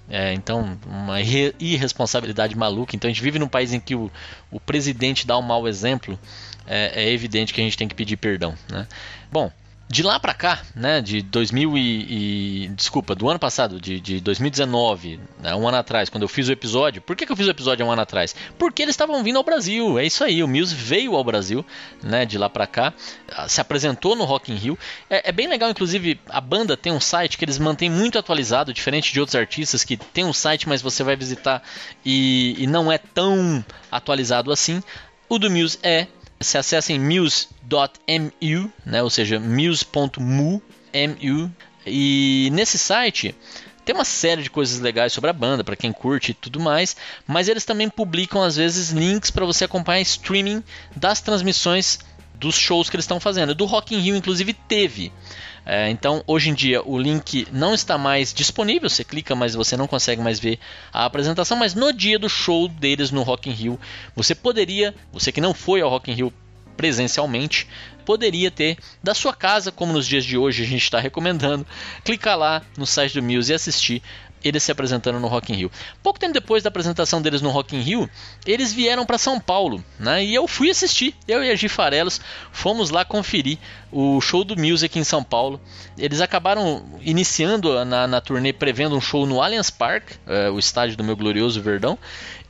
É, 0.10 0.34
então, 0.34 0.78
uma 0.86 1.20
irresponsabilidade 1.22 2.56
maluca. 2.56 2.96
Então, 2.96 3.10
a 3.10 3.12
gente 3.14 3.24
vive 3.24 3.40
num 3.40 3.48
país 3.48 3.74
em 3.74 3.80
que 3.80 3.96
o, 3.96 4.12
o 4.52 4.60
presidente 4.60 5.26
dá 5.26 5.38
um 5.38 5.42
mau 5.42 5.68
exemplo 5.68 6.18
é, 6.70 7.04
é 7.04 7.12
evidente 7.12 7.54
que 7.54 7.60
a 7.60 7.64
gente 7.64 7.78
tem 7.78 7.88
que 7.88 7.96
pedir 7.96 8.16
perdão. 8.16 8.54
Né? 8.70 8.88
Bom, 9.32 9.52
de 9.92 10.04
lá 10.04 10.20
para 10.20 10.36
cá, 10.36 10.62
né, 10.76 11.02
de 11.02 11.24
2000 11.24 11.76
e, 11.76 12.66
e, 12.66 12.68
desculpa, 12.70 13.16
do 13.16 13.28
ano 13.28 13.40
passado, 13.40 13.82
de, 13.82 14.00
de 14.00 14.20
2019, 14.20 15.20
né, 15.42 15.56
um 15.56 15.68
ano 15.68 15.78
atrás, 15.78 16.12
quando 16.12 16.22
eu 16.22 16.28
fiz 16.28 16.48
o 16.48 16.52
episódio, 16.52 17.02
por 17.02 17.16
que, 17.16 17.26
que 17.26 17.32
eu 17.32 17.36
fiz 17.36 17.48
o 17.48 17.50
episódio 17.50 17.84
um 17.84 17.92
ano 17.92 18.04
atrás? 18.04 18.36
Porque 18.60 18.84
eles 18.84 18.94
estavam 18.94 19.24
vindo 19.24 19.38
ao 19.38 19.44
Brasil, 19.44 19.98
é 19.98 20.06
isso 20.06 20.24
aí, 20.24 20.44
o 20.44 20.48
Muse 20.48 20.76
veio 20.76 21.16
ao 21.16 21.24
Brasil, 21.24 21.66
né, 22.04 22.24
de 22.24 22.38
lá 22.38 22.48
para 22.48 22.68
cá, 22.68 22.94
se 23.48 23.60
apresentou 23.60 24.16
no 24.16 24.26
Rock 24.26 24.52
in 24.52 24.58
Rio, 24.58 24.78
é, 25.10 25.30
é, 25.30 25.32
bem 25.32 25.48
legal, 25.48 25.72
inclusive, 25.72 26.22
a 26.30 26.40
banda 26.40 26.78
tem 26.78 26.94
um 26.94 27.00
site 27.00 27.36
que 27.36 27.44
eles 27.44 27.58
mantêm 27.58 27.90
muito 27.90 28.20
atualizado, 28.20 28.72
diferente 28.72 29.12
de 29.12 29.20
outros 29.20 29.36
artistas 29.36 29.84
que 29.84 29.98
tem 29.98 30.24
um 30.24 30.34
site, 30.34 30.70
mas 30.70 30.84
você 30.84 31.04
vai 31.04 31.16
visitar 31.16 31.64
e, 32.06 32.56
e 32.60 32.68
não 32.68 32.92
é 32.92 33.00
tão 33.00 33.66
atualizado 33.92 34.52
assim, 34.52 34.84
o 35.28 35.40
do 35.40 35.50
Muse 35.50 35.80
é 35.82 36.06
se 36.40 36.58
acessem 36.58 37.00
muse.mu, 37.00 38.72
né, 38.86 39.04
ou 39.04 39.10
seja, 39.10 39.40
muse.mu, 39.40 40.62
mu, 41.04 41.52
e 41.86 42.50
nesse 42.52 42.78
site 42.78 43.36
tem 43.84 43.96
uma 43.96 44.06
série 44.06 44.44
de 44.44 44.50
coisas 44.50 44.80
legais 44.80 45.12
sobre 45.14 45.30
a 45.30 45.34
banda, 45.34 45.64
para 45.64 45.76
quem 45.76 45.92
curte 45.92 46.32
e 46.32 46.34
tudo 46.36 46.60
mais, 46.60 46.96
mas 47.26 47.48
eles 47.48 47.66
também 47.66 47.90
publicam 47.90 48.44
às 48.44 48.56
vezes 48.56 48.92
links 48.92 49.32
para 49.32 49.46
você 49.46 49.66
acompanhar 49.66 50.02
streaming 50.02 50.64
das 50.96 51.22
transmissões 51.22 52.00
dos 52.36 52.56
shows 52.56 52.90
que 52.90 52.96
eles 52.96 53.04
estão 53.04 53.20
fazendo. 53.20 53.56
Do 53.56 53.66
Rock 53.66 53.96
in 53.96 54.00
Rio, 54.00 54.16
inclusive, 54.16 54.54
teve. 54.54 55.12
É, 55.72 55.88
então, 55.88 56.24
hoje 56.26 56.50
em 56.50 56.54
dia, 56.56 56.82
o 56.84 56.98
link 56.98 57.48
não 57.52 57.76
está 57.76 57.96
mais 57.96 58.34
disponível. 58.34 58.90
Você 58.90 59.04
clica, 59.04 59.36
mas 59.36 59.54
você 59.54 59.78
não 59.78 59.86
consegue 59.86 60.20
mais 60.20 60.40
ver 60.40 60.58
a 60.92 61.06
apresentação. 61.06 61.56
Mas 61.56 61.76
no 61.76 61.94
dia 61.94 62.18
do 62.18 62.28
show 62.28 62.68
deles 62.68 63.12
no 63.12 63.22
Rock 63.22 63.52
in 63.52 63.54
Rio, 63.54 63.80
você 64.16 64.34
poderia, 64.34 64.96
você 65.14 65.32
que 65.32 65.40
não 65.40 65.54
foi 65.54 65.82
ao 65.82 65.90
Rock 65.92 66.10
in 66.10 66.16
Rio 66.16 66.34
presencialmente, 66.76 67.68
poderia 68.04 68.50
ter 68.50 68.80
da 69.04 69.14
sua 69.14 69.32
casa, 69.32 69.72
como 69.72 69.94
nos 69.94 70.08
dias 70.08 70.26
de 70.26 70.36
hoje 70.36 70.64
a 70.64 70.66
gente 70.66 70.82
está 70.82 71.00
recomendando, 71.00 71.68
clicar 72.04 72.36
lá 72.36 72.64
no 72.76 72.88
site 72.88 73.14
do 73.14 73.22
Muse 73.22 73.52
e 73.52 73.56
assistir 73.56 74.02
eles 74.44 74.64
se 74.64 74.72
apresentando 74.72 75.20
no 75.20 75.28
Rock 75.28 75.52
in 75.52 75.56
Rio. 75.56 75.72
Pouco 76.02 76.20
tempo 76.20 76.34
depois 76.34 76.64
da 76.64 76.70
apresentação 76.70 77.22
deles 77.22 77.42
no 77.42 77.50
Rock 77.50 77.76
in 77.76 77.82
Rio, 77.82 78.10
eles 78.46 78.74
vieram 78.74 79.06
para 79.06 79.18
São 79.18 79.40
Paulo, 79.40 79.84
né? 80.00 80.24
E 80.24 80.34
eu 80.34 80.48
fui 80.48 80.70
assistir. 80.70 81.16
Eu 81.28 81.44
e 81.44 81.52
a 81.52 81.56
Gifarelos 81.56 82.22
fomos 82.52 82.90
lá 82.90 83.04
conferir 83.04 83.58
o 83.92 84.22
show 84.22 84.44
do 84.44 84.60
Music 84.60 84.98
em 84.98 85.04
São 85.04 85.24
Paulo. 85.24 85.60
Eles 85.98 86.22
acabaram 86.22 87.00
iniciando 87.02 87.84
na, 87.86 88.08
na 88.08 88.22
turnê 88.22 88.54
prevendo 88.54 88.96
um 88.96 89.02
show 89.02 89.26
no 89.26 89.42
Allianz 89.42 89.70
Park, 89.70 90.12
é, 90.28 90.50
o 90.50 90.60
estádio 90.60 90.96
do 90.96 91.04
meu 91.04 91.16
glorioso 91.16 91.62
Verdão. 91.62 91.98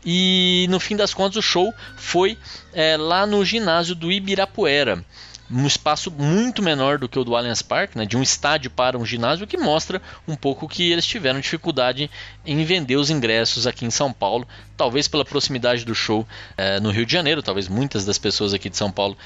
E 0.06 0.66
no 0.70 0.80
fim 0.80 0.96
das 0.96 1.14
contas 1.14 1.38
o 1.38 1.42
show 1.42 1.74
foi 1.98 2.38
é, 2.74 2.96
lá 2.96 3.26
no 3.26 3.44
ginásio 3.44 3.96
do 3.96 4.12
Ibirapuera 4.12 5.04
um 5.52 5.66
espaço 5.66 6.12
muito 6.12 6.62
menor 6.62 6.98
do 7.00 7.10
que 7.10 7.18
o 7.18 7.24
do 7.24 7.36
Allianz 7.36 7.62
Parque, 7.62 7.98
né, 7.98 8.06
de 8.06 8.16
um 8.16 8.22
estádio 8.22 8.70
para 8.70 8.98
um 8.98 9.06
ginásio, 9.06 9.48
que 9.48 9.58
mostra 9.58 10.02
um 10.28 10.36
pouco 10.36 10.68
que 10.68 10.92
eles 10.92 11.06
tiveram 11.06 11.40
dificuldade 11.40 12.10
em 12.46 12.64
vender 12.64 12.98
os 12.98 13.10
ingressos 13.10 13.66
aqui 13.66 13.86
em 13.86 13.90
São 13.90 14.14
Paulo, 14.14 14.48
talvez 14.78 15.08
pela 15.08 15.26
proximidade 15.26 15.86
do 15.86 15.96
show 15.96 16.28
é, 16.56 16.80
no 16.80 16.92
Rio 16.92 17.06
de 17.06 17.12
Janeiro, 17.12 17.42
talvez 17.42 17.68
muitas 17.68 18.06
das 18.06 18.18
pessoas 18.18 18.54
aqui 18.54 18.70
de 18.70 18.78
São 18.78 18.92
Paulo 18.92 19.18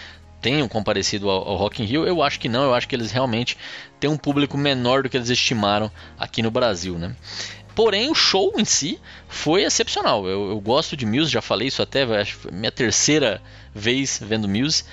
tenham 0.42 0.68
comparecido 0.68 1.30
ao, 1.30 1.48
ao 1.48 1.56
Rock 1.56 1.82
in 1.82 1.86
Rio, 1.86 2.06
eu 2.06 2.22
acho 2.22 2.40
que 2.40 2.50
não, 2.50 2.64
eu 2.64 2.74
acho 2.74 2.88
que 2.88 2.96
eles 2.96 3.12
realmente 3.12 3.58
têm 4.00 4.10
um 4.10 4.18
público 4.18 4.58
menor 4.58 5.04
do 5.04 5.10
que 5.10 5.18
eles 5.18 5.30
estimaram 5.30 5.92
aqui 6.18 6.42
no 6.42 6.52
Brasil, 6.52 6.98
né? 6.98 7.16
Porém, 7.76 8.12
o 8.12 8.14
show 8.14 8.54
em 8.58 8.66
si 8.66 9.00
foi 9.28 9.64
excepcional. 9.64 10.28
Eu, 10.28 10.52
eu 10.52 10.60
gosto 10.62 10.96
de 10.96 11.06
Muse, 11.06 11.32
já 11.32 11.42
falei 11.42 11.70
isso 11.70 11.82
até, 11.82 12.04
acho 12.04 12.52
minha 12.52 12.72
terceira 12.72 13.42
vez 13.74 14.20
vendo 14.24 14.48
Muse. 14.48 14.84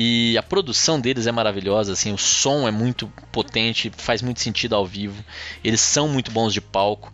E 0.00 0.38
a 0.38 0.44
produção 0.44 1.00
deles 1.00 1.26
é 1.26 1.32
maravilhosa, 1.32 1.92
assim, 1.92 2.12
o 2.12 2.16
som 2.16 2.68
é 2.68 2.70
muito 2.70 3.12
potente, 3.32 3.90
faz 3.96 4.22
muito 4.22 4.38
sentido 4.38 4.76
ao 4.76 4.86
vivo. 4.86 5.24
Eles 5.64 5.80
são 5.80 6.06
muito 6.06 6.30
bons 6.30 6.54
de 6.54 6.60
palco. 6.60 7.12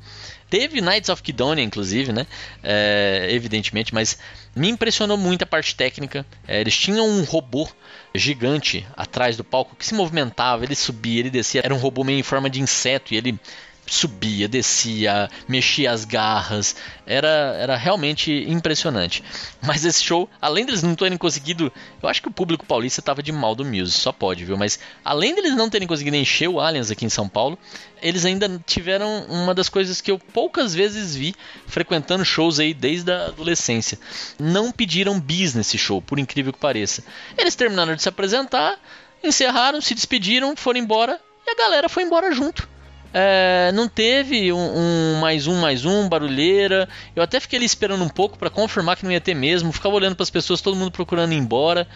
Teve 0.50 0.82
Knights 0.82 1.08
of 1.08 1.22
Kidonia, 1.22 1.64
inclusive, 1.64 2.12
né? 2.12 2.26
É, 2.62 3.28
evidentemente, 3.30 3.94
mas 3.94 4.18
me 4.54 4.68
impressionou 4.68 5.16
muito 5.16 5.40
a 5.40 5.46
parte 5.46 5.74
técnica. 5.74 6.26
É, 6.46 6.60
eles 6.60 6.76
tinham 6.76 7.08
um 7.08 7.24
robô 7.24 7.66
gigante 8.14 8.86
atrás 8.94 9.34
do 9.34 9.42
palco 9.42 9.74
que 9.76 9.86
se 9.86 9.94
movimentava, 9.94 10.62
ele 10.62 10.74
subia, 10.74 11.20
ele 11.20 11.30
descia. 11.30 11.62
Era 11.64 11.74
um 11.74 11.78
robô 11.78 12.04
meio 12.04 12.18
em 12.18 12.22
forma 12.22 12.50
de 12.50 12.60
inseto 12.60 13.14
e 13.14 13.16
ele 13.16 13.40
subia, 13.86 14.48
descia, 14.48 15.28
mexia 15.46 15.90
as 15.92 16.04
garras, 16.04 16.74
era, 17.06 17.56
era 17.58 17.76
realmente 17.76 18.32
impressionante. 18.48 19.22
Mas 19.62 19.84
esse 19.84 20.02
show, 20.02 20.28
além 20.40 20.64
deles 20.64 20.82
não 20.82 20.94
terem 20.94 21.18
conseguido, 21.18 21.72
eu 22.02 22.08
acho 22.08 22.22
que 22.22 22.28
o 22.28 22.32
público 22.32 22.66
paulista 22.66 23.00
estava 23.00 23.22
de 23.22 23.32
mal 23.32 23.54
do 23.54 23.64
Muse, 23.64 23.92
só 23.92 24.12
pode, 24.12 24.44
viu? 24.44 24.56
Mas 24.56 24.78
além 25.04 25.34
deles 25.34 25.54
não 25.54 25.68
terem 25.68 25.86
conseguido 25.86 26.16
encher 26.16 26.48
o 26.48 26.60
Allianz 26.60 26.90
aqui 26.90 27.04
em 27.04 27.10
São 27.10 27.28
Paulo, 27.28 27.58
eles 28.00 28.24
ainda 28.24 28.60
tiveram 28.66 29.24
uma 29.28 29.54
das 29.54 29.68
coisas 29.68 30.00
que 30.00 30.10
eu 30.10 30.18
poucas 30.18 30.74
vezes 30.74 31.14
vi 31.14 31.34
frequentando 31.66 32.24
shows 32.24 32.58
aí 32.58 32.74
desde 32.74 33.10
a 33.10 33.26
adolescência. 33.26 33.98
Não 34.38 34.72
pediram 34.72 35.20
bis 35.20 35.54
nesse 35.54 35.78
show, 35.78 36.00
por 36.02 36.18
incrível 36.18 36.52
que 36.52 36.58
pareça. 36.58 37.04
Eles 37.36 37.54
terminaram 37.54 37.94
de 37.94 38.02
se 38.02 38.08
apresentar, 38.08 38.78
encerraram, 39.22 39.80
se 39.80 39.94
despediram, 39.94 40.54
foram 40.56 40.80
embora 40.80 41.20
e 41.46 41.50
a 41.50 41.54
galera 41.56 41.88
foi 41.88 42.02
embora 42.02 42.32
junto 42.32 42.73
é, 43.16 43.70
não 43.72 43.88
teve 43.88 44.52
um, 44.52 44.58
um, 44.58 45.20
mais 45.20 45.46
um, 45.46 45.60
mais 45.60 45.84
um, 45.84 46.08
barulheira. 46.08 46.88
Eu 47.14 47.22
até 47.22 47.38
fiquei 47.38 47.58
ali 47.58 47.64
esperando 47.64 48.02
um 48.02 48.08
pouco 48.08 48.36
para 48.36 48.50
confirmar 48.50 48.96
que 48.96 49.04
não 49.04 49.12
ia 49.12 49.20
ter 49.20 49.34
mesmo. 49.34 49.70
Ficava 49.70 49.94
olhando 49.94 50.16
para 50.16 50.24
as 50.24 50.30
pessoas, 50.30 50.60
todo 50.60 50.76
mundo 50.76 50.90
procurando 50.90 51.32
ir 51.32 51.36
embora. 51.36 51.86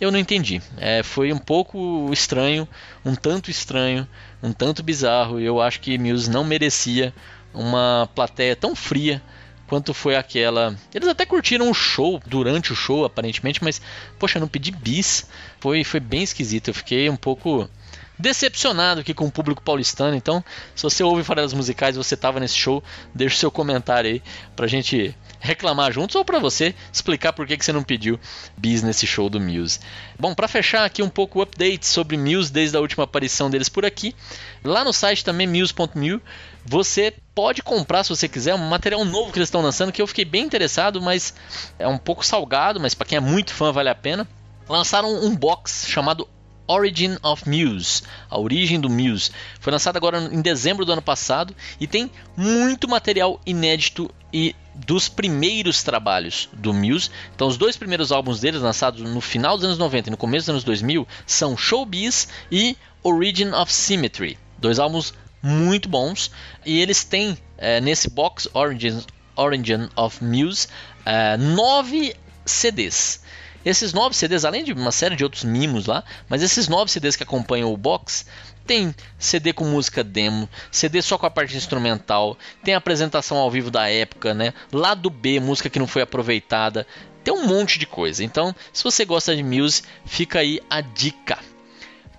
Eu 0.00 0.10
não 0.10 0.18
entendi. 0.18 0.60
É, 0.76 1.04
foi 1.04 1.32
um 1.32 1.38
pouco 1.38 2.10
estranho, 2.12 2.66
um 3.04 3.14
tanto 3.14 3.48
estranho, 3.48 4.08
um 4.42 4.52
tanto 4.52 4.82
bizarro. 4.82 5.38
Eu 5.38 5.62
acho 5.62 5.78
que 5.78 5.96
Muse 5.96 6.28
não 6.28 6.42
merecia 6.42 7.14
uma 7.54 8.10
plateia 8.12 8.56
tão 8.56 8.74
fria 8.74 9.22
quanto 9.68 9.94
foi 9.94 10.16
aquela. 10.16 10.76
Eles 10.92 11.08
até 11.08 11.24
curtiram 11.24 11.70
o 11.70 11.74
show 11.74 12.20
durante 12.26 12.72
o 12.72 12.76
show, 12.76 13.04
aparentemente, 13.04 13.62
mas, 13.62 13.80
poxa, 14.18 14.40
não 14.40 14.48
pedi 14.48 14.72
bis. 14.72 15.28
Foi, 15.60 15.84
foi 15.84 16.00
bem 16.00 16.24
esquisito. 16.24 16.68
Eu 16.68 16.74
fiquei 16.74 17.08
um 17.08 17.16
pouco 17.16 17.70
decepcionado 18.18 19.00
aqui 19.00 19.12
com 19.14 19.26
o 19.26 19.30
público 19.30 19.62
paulistano. 19.62 20.16
Então, 20.16 20.44
se 20.74 20.82
você 20.82 21.02
ouve 21.02 21.22
farelas 21.22 21.52
musicais 21.52 21.96
e 21.96 21.98
você 21.98 22.14
estava 22.14 22.40
nesse 22.40 22.56
show, 22.56 22.82
deixe 23.14 23.36
seu 23.36 23.50
comentário 23.50 24.10
aí 24.10 24.22
pra 24.54 24.66
gente 24.66 25.14
reclamar 25.38 25.92
juntos 25.92 26.16
ou 26.16 26.24
para 26.24 26.38
você 26.38 26.74
explicar 26.92 27.32
por 27.32 27.46
que, 27.46 27.56
que 27.56 27.64
você 27.64 27.72
não 27.72 27.82
pediu 27.82 28.18
bis 28.56 28.82
nesse 28.82 29.06
show 29.06 29.28
do 29.28 29.40
Muse. 29.40 29.78
Bom, 30.18 30.34
para 30.34 30.48
fechar 30.48 30.84
aqui 30.84 31.02
um 31.02 31.08
pouco 31.08 31.38
o 31.38 31.42
update 31.42 31.86
sobre 31.86 32.16
Muse 32.16 32.52
desde 32.52 32.76
a 32.76 32.80
última 32.80 33.04
aparição 33.04 33.50
deles 33.50 33.68
por 33.68 33.84
aqui, 33.84 34.14
lá 34.64 34.82
no 34.82 34.92
site 34.92 35.24
também 35.24 35.46
muse.me 35.46 36.20
você 36.64 37.14
pode 37.34 37.62
comprar 37.62 38.02
se 38.02 38.10
você 38.10 38.28
quiser 38.28 38.54
um 38.54 38.68
material 38.68 39.04
novo 39.04 39.30
que 39.30 39.38
eles 39.38 39.46
estão 39.46 39.62
lançando 39.62 39.92
que 39.92 40.02
eu 40.02 40.06
fiquei 40.06 40.24
bem 40.24 40.44
interessado, 40.44 41.00
mas 41.00 41.32
é 41.78 41.86
um 41.86 41.98
pouco 41.98 42.26
salgado, 42.26 42.80
mas 42.80 42.92
para 42.92 43.06
quem 43.06 43.16
é 43.16 43.20
muito 43.20 43.54
fã 43.54 43.70
vale 43.70 43.88
a 43.88 43.94
pena. 43.94 44.26
Lançaram 44.68 45.24
um 45.24 45.36
box 45.36 45.86
chamado 45.86 46.28
Origin 46.66 47.16
of 47.22 47.48
Muse, 47.48 48.02
a 48.28 48.38
origem 48.38 48.80
do 48.80 48.88
Muse. 48.90 49.30
Foi 49.60 49.72
lançado 49.72 49.96
agora 49.96 50.18
em 50.32 50.40
dezembro 50.40 50.84
do 50.84 50.92
ano 50.92 51.02
passado 51.02 51.54
e 51.80 51.86
tem 51.86 52.10
muito 52.36 52.88
material 52.88 53.40
inédito 53.46 54.10
e 54.32 54.54
dos 54.74 55.08
primeiros 55.08 55.82
trabalhos 55.82 56.48
do 56.52 56.74
Muse. 56.74 57.10
Então, 57.34 57.46
os 57.46 57.56
dois 57.56 57.76
primeiros 57.76 58.12
álbuns 58.12 58.40
deles, 58.40 58.60
lançados 58.60 59.00
no 59.02 59.20
final 59.20 59.56
dos 59.56 59.64
anos 59.64 59.78
90 59.78 60.08
e 60.08 60.10
no 60.10 60.16
começo 60.16 60.44
dos 60.44 60.50
anos 60.50 60.64
2000, 60.64 61.06
são 61.26 61.56
Showbiz 61.56 62.28
e 62.50 62.76
Origin 63.02 63.52
of 63.52 63.72
Symmetry. 63.72 64.38
Dois 64.58 64.78
álbuns 64.78 65.14
muito 65.42 65.88
bons 65.88 66.30
e 66.64 66.80
eles 66.80 67.04
têm 67.04 67.38
é, 67.56 67.80
nesse 67.80 68.10
box 68.10 68.48
Origin, 68.52 69.02
Origin 69.36 69.88
of 69.94 70.22
Muse 70.24 70.68
é, 71.04 71.36
nove 71.36 72.14
CDs. 72.44 73.20
Esses 73.66 73.92
nove 73.92 74.14
CDs, 74.14 74.44
além 74.44 74.62
de 74.62 74.72
uma 74.72 74.92
série 74.92 75.16
de 75.16 75.24
outros 75.24 75.42
mimos 75.42 75.86
lá, 75.86 76.04
mas 76.28 76.40
esses 76.40 76.68
nove 76.68 76.88
CDs 76.88 77.16
que 77.16 77.24
acompanham 77.24 77.72
o 77.72 77.76
box 77.76 78.24
tem 78.64 78.94
CD 79.18 79.52
com 79.52 79.64
música 79.64 80.04
demo, 80.04 80.48
CD 80.70 81.02
só 81.02 81.18
com 81.18 81.26
a 81.26 81.30
parte 81.30 81.56
instrumental, 81.56 82.38
tem 82.62 82.74
apresentação 82.74 83.38
ao 83.38 83.50
vivo 83.50 83.68
da 83.68 83.88
época, 83.88 84.32
né? 84.32 84.54
Lado 84.72 85.10
B, 85.10 85.40
música 85.40 85.68
que 85.68 85.80
não 85.80 85.86
foi 85.88 86.02
aproveitada, 86.02 86.86
tem 87.24 87.34
um 87.34 87.44
monte 87.44 87.76
de 87.76 87.86
coisa. 87.86 88.22
Então, 88.22 88.54
se 88.72 88.84
você 88.84 89.04
gosta 89.04 89.34
de 89.34 89.42
Muse, 89.42 89.82
fica 90.04 90.38
aí 90.38 90.60
a 90.70 90.80
dica. 90.80 91.40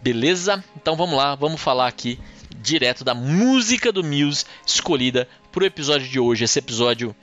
Beleza? 0.01 0.62
Então 0.75 0.98
vamos 0.98 1.16
lá, 1.16 1.34
vamos 1.34 1.62
falar 1.62 1.88
aqui 1.88 2.20
direto 2.58 3.06
da 3.06 3.13
música 3.13 3.89
do 3.89 4.04
Muse 4.04 4.44
escolhida 4.66 5.30
para 5.50 5.63
o 5.63 5.68
episódio 5.68 6.10
de 6.10 6.20
hoje. 6.20 6.44
Esse 6.44 6.60
episódio 6.60 7.16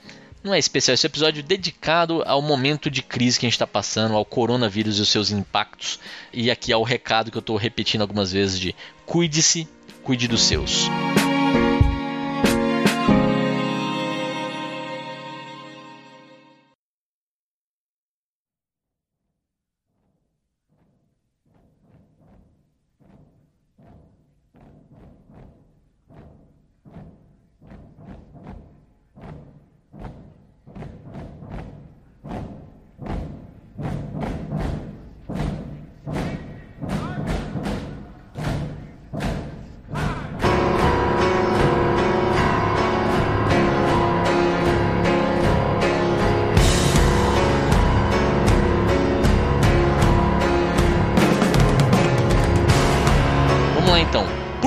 não 0.45 0.53
é 0.53 0.59
especial, 0.59 0.93
esse 0.93 1.07
episódio 1.07 1.39
é 1.39 1.43
dedicado 1.43 2.21
ao 2.23 2.39
momento 2.39 2.87
de 2.87 3.01
crise 3.01 3.39
que 3.39 3.47
a 3.47 3.49
gente 3.49 3.55
está 3.55 3.65
passando, 3.65 4.15
ao 4.15 4.23
coronavírus 4.23 4.99
e 4.99 5.01
os 5.01 5.09
seus 5.09 5.31
impactos. 5.31 5.99
E 6.31 6.51
aqui 6.51 6.71
é 6.71 6.77
o 6.77 6.83
recado 6.83 7.31
que 7.31 7.37
eu 7.37 7.41
estou 7.41 7.57
repetindo 7.57 8.01
algumas 8.01 8.31
vezes 8.31 8.59
de 8.59 8.75
cuide-se, 9.07 9.67
cuide 10.03 10.27
dos 10.27 10.43
seus. 10.43 10.87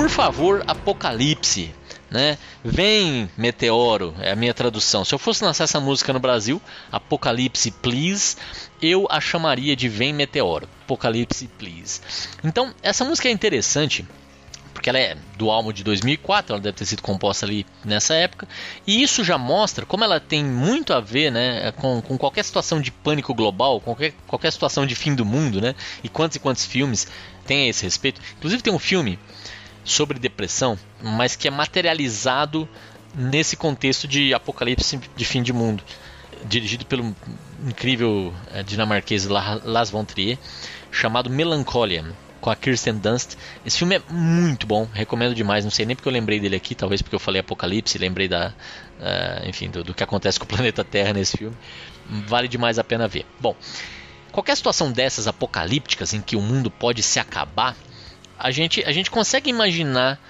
Favor, 0.08 0.62
Apocalipse. 0.66 1.74
Né? 2.10 2.38
Vem 2.64 3.28
meteoro, 3.36 4.14
é 4.18 4.30
a 4.30 4.36
minha 4.36 4.54
tradução. 4.54 5.04
Se 5.04 5.14
eu 5.14 5.18
fosse 5.18 5.44
lançar 5.44 5.64
essa 5.64 5.78
música 5.78 6.10
no 6.10 6.18
Brasil, 6.18 6.60
Apocalipse 6.90 7.70
Please, 7.70 8.34
eu 8.80 9.06
a 9.10 9.20
chamaria 9.20 9.76
de 9.76 9.90
Vem 9.90 10.14
Meteoro, 10.14 10.66
Apocalipse 10.84 11.46
Please. 11.58 12.00
Então, 12.42 12.74
essa 12.82 13.04
música 13.04 13.28
é 13.28 13.30
interessante 13.30 14.06
porque 14.78 14.88
ela 14.88 14.98
é 14.98 15.16
do 15.36 15.50
álbum 15.50 15.72
de 15.72 15.82
2004, 15.82 16.54
ela 16.54 16.62
deve 16.62 16.76
ter 16.76 16.84
sido 16.84 17.02
composta 17.02 17.44
ali 17.44 17.66
nessa 17.84 18.14
época, 18.14 18.48
e 18.86 19.02
isso 19.02 19.24
já 19.24 19.36
mostra 19.36 19.84
como 19.84 20.04
ela 20.04 20.20
tem 20.20 20.44
muito 20.44 20.92
a 20.92 21.00
ver 21.00 21.32
né, 21.32 21.72
com, 21.72 22.00
com 22.00 22.16
qualquer 22.16 22.44
situação 22.44 22.80
de 22.80 22.92
pânico 22.92 23.34
global, 23.34 23.80
qualquer, 23.80 24.14
qualquer 24.28 24.52
situação 24.52 24.86
de 24.86 24.94
fim 24.94 25.16
do 25.16 25.24
mundo, 25.24 25.60
né, 25.60 25.74
e 26.02 26.08
quantos 26.08 26.36
e 26.36 26.38
quantos 26.38 26.64
filmes 26.64 27.08
tem 27.44 27.66
a 27.66 27.68
esse 27.70 27.82
respeito. 27.82 28.20
Inclusive 28.36 28.62
tem 28.62 28.72
um 28.72 28.78
filme 28.78 29.18
sobre 29.90 30.18
depressão, 30.18 30.78
mas 31.02 31.36
que 31.36 31.48
é 31.48 31.50
materializado 31.50 32.68
nesse 33.14 33.56
contexto 33.56 34.06
de 34.06 34.34
apocalipse 34.34 35.00
de 35.16 35.24
fim 35.24 35.42
de 35.42 35.52
mundo, 35.52 35.82
dirigido 36.44 36.84
pelo 36.84 37.14
incrível 37.66 38.32
eh, 38.52 38.62
dinamarquês 38.62 39.26
Lars 39.26 39.90
von 39.90 40.04
Trier, 40.04 40.38
chamado 40.90 41.30
Melancholia, 41.30 42.04
com 42.40 42.50
a 42.50 42.56
Kirsten 42.56 42.94
Dunst. 42.98 43.36
Esse 43.64 43.78
filme 43.78 43.96
é 43.96 44.02
muito 44.10 44.66
bom, 44.66 44.88
recomendo 44.92 45.34
demais. 45.34 45.64
Não 45.64 45.70
sei 45.70 45.84
nem 45.84 45.96
porque 45.96 46.08
eu 46.08 46.12
lembrei 46.12 46.38
dele 46.38 46.56
aqui, 46.56 46.74
talvez 46.74 47.02
porque 47.02 47.14
eu 47.14 47.20
falei 47.20 47.40
Apocalipse, 47.40 47.98
lembrei 47.98 48.28
da, 48.28 48.48
uh, 48.48 49.48
enfim, 49.48 49.68
do, 49.68 49.82
do 49.82 49.94
que 49.94 50.04
acontece 50.04 50.38
com 50.38 50.44
o 50.44 50.48
planeta 50.48 50.84
Terra 50.84 51.12
nesse 51.12 51.36
filme. 51.36 51.56
Vale 52.26 52.48
demais 52.48 52.78
a 52.78 52.84
pena 52.84 53.08
ver. 53.08 53.26
Bom, 53.40 53.56
qualquer 54.30 54.56
situação 54.56 54.92
dessas 54.92 55.26
apocalípticas 55.26 56.14
em 56.14 56.20
que 56.20 56.36
o 56.36 56.40
mundo 56.40 56.70
pode 56.70 57.02
se 57.02 57.18
acabar, 57.18 57.76
a 58.38 58.50
gente, 58.50 58.82
a 58.84 58.92
gente 58.92 59.10
consegue 59.10 59.50
imaginar 59.50 60.20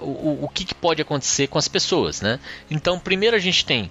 uh, 0.00 0.04
o, 0.04 0.44
o 0.44 0.48
que, 0.48 0.64
que, 0.64 0.74
pode 0.74 1.02
acontecer 1.02 1.48
com 1.48 1.58
as 1.58 1.68
pessoas, 1.68 2.20
né? 2.20 2.40
Então, 2.70 2.98
primeiro 2.98 3.36
a 3.36 3.38
gente 3.38 3.64
tem 3.64 3.90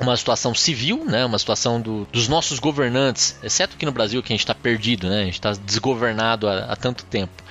uma 0.00 0.16
situação 0.16 0.54
civil, 0.54 1.04
né? 1.04 1.24
Uma 1.24 1.38
situação 1.38 1.80
do, 1.80 2.06
dos 2.12 2.28
nossos 2.28 2.58
governantes, 2.58 3.38
exceto 3.42 3.74
aqui 3.74 3.86
no 3.86 3.92
Brasil 3.92 4.22
que 4.22 4.32
a 4.32 4.34
gente 4.34 4.44
está 4.44 4.54
perdido, 4.54 5.08
né? 5.08 5.22
A 5.22 5.24
gente 5.24 5.34
está 5.34 5.52
desgovernado 5.52 6.48
há, 6.48 6.66
há, 6.66 6.76
tanto 6.76 7.04
tempo. 7.04 7.42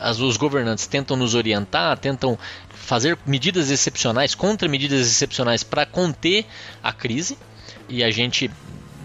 As, 0.00 0.18
os 0.18 0.36
governantes 0.36 0.86
tentam 0.86 1.16
nos 1.16 1.34
orientar, 1.34 1.96
tentam 1.98 2.38
fazer 2.70 3.16
medidas 3.24 3.70
excepcionais, 3.70 4.34
contra 4.34 4.68
medidas 4.68 5.06
excepcionais 5.06 5.62
para 5.62 5.86
conter 5.86 6.44
a 6.82 6.92
crise 6.92 7.38
e 7.88 8.02
a 8.02 8.10
gente 8.10 8.50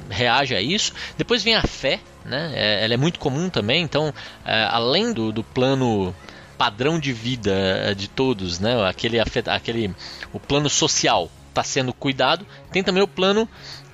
reage 0.09 0.55
a 0.55 0.61
isso. 0.61 0.93
Depois 1.17 1.43
vem 1.43 1.55
a 1.55 1.61
fé, 1.61 1.99
né? 2.27 2.51
É, 2.53 2.83
ela 2.83 2.93
é 2.93 2.97
muito 2.97 3.19
comum 3.19 3.49
também, 3.49 3.81
então, 3.81 4.13
é, 4.45 4.67
além 4.69 5.13
do, 5.13 5.31
do 5.31 5.43
plano 5.43 6.13
padrão 6.57 6.99
de 6.99 7.13
vida 7.13 7.51
é, 7.51 7.93
de 7.93 8.07
todos, 8.07 8.59
né? 8.59 8.87
Aquele, 8.87 9.19
aquele 9.19 9.95
o 10.33 10.39
plano 10.39 10.69
social 10.69 11.29
está 11.49 11.63
sendo 11.63 11.93
cuidado, 11.93 12.45
tem 12.71 12.83
também 12.83 13.01
o 13.01 13.07
plano 13.07 13.47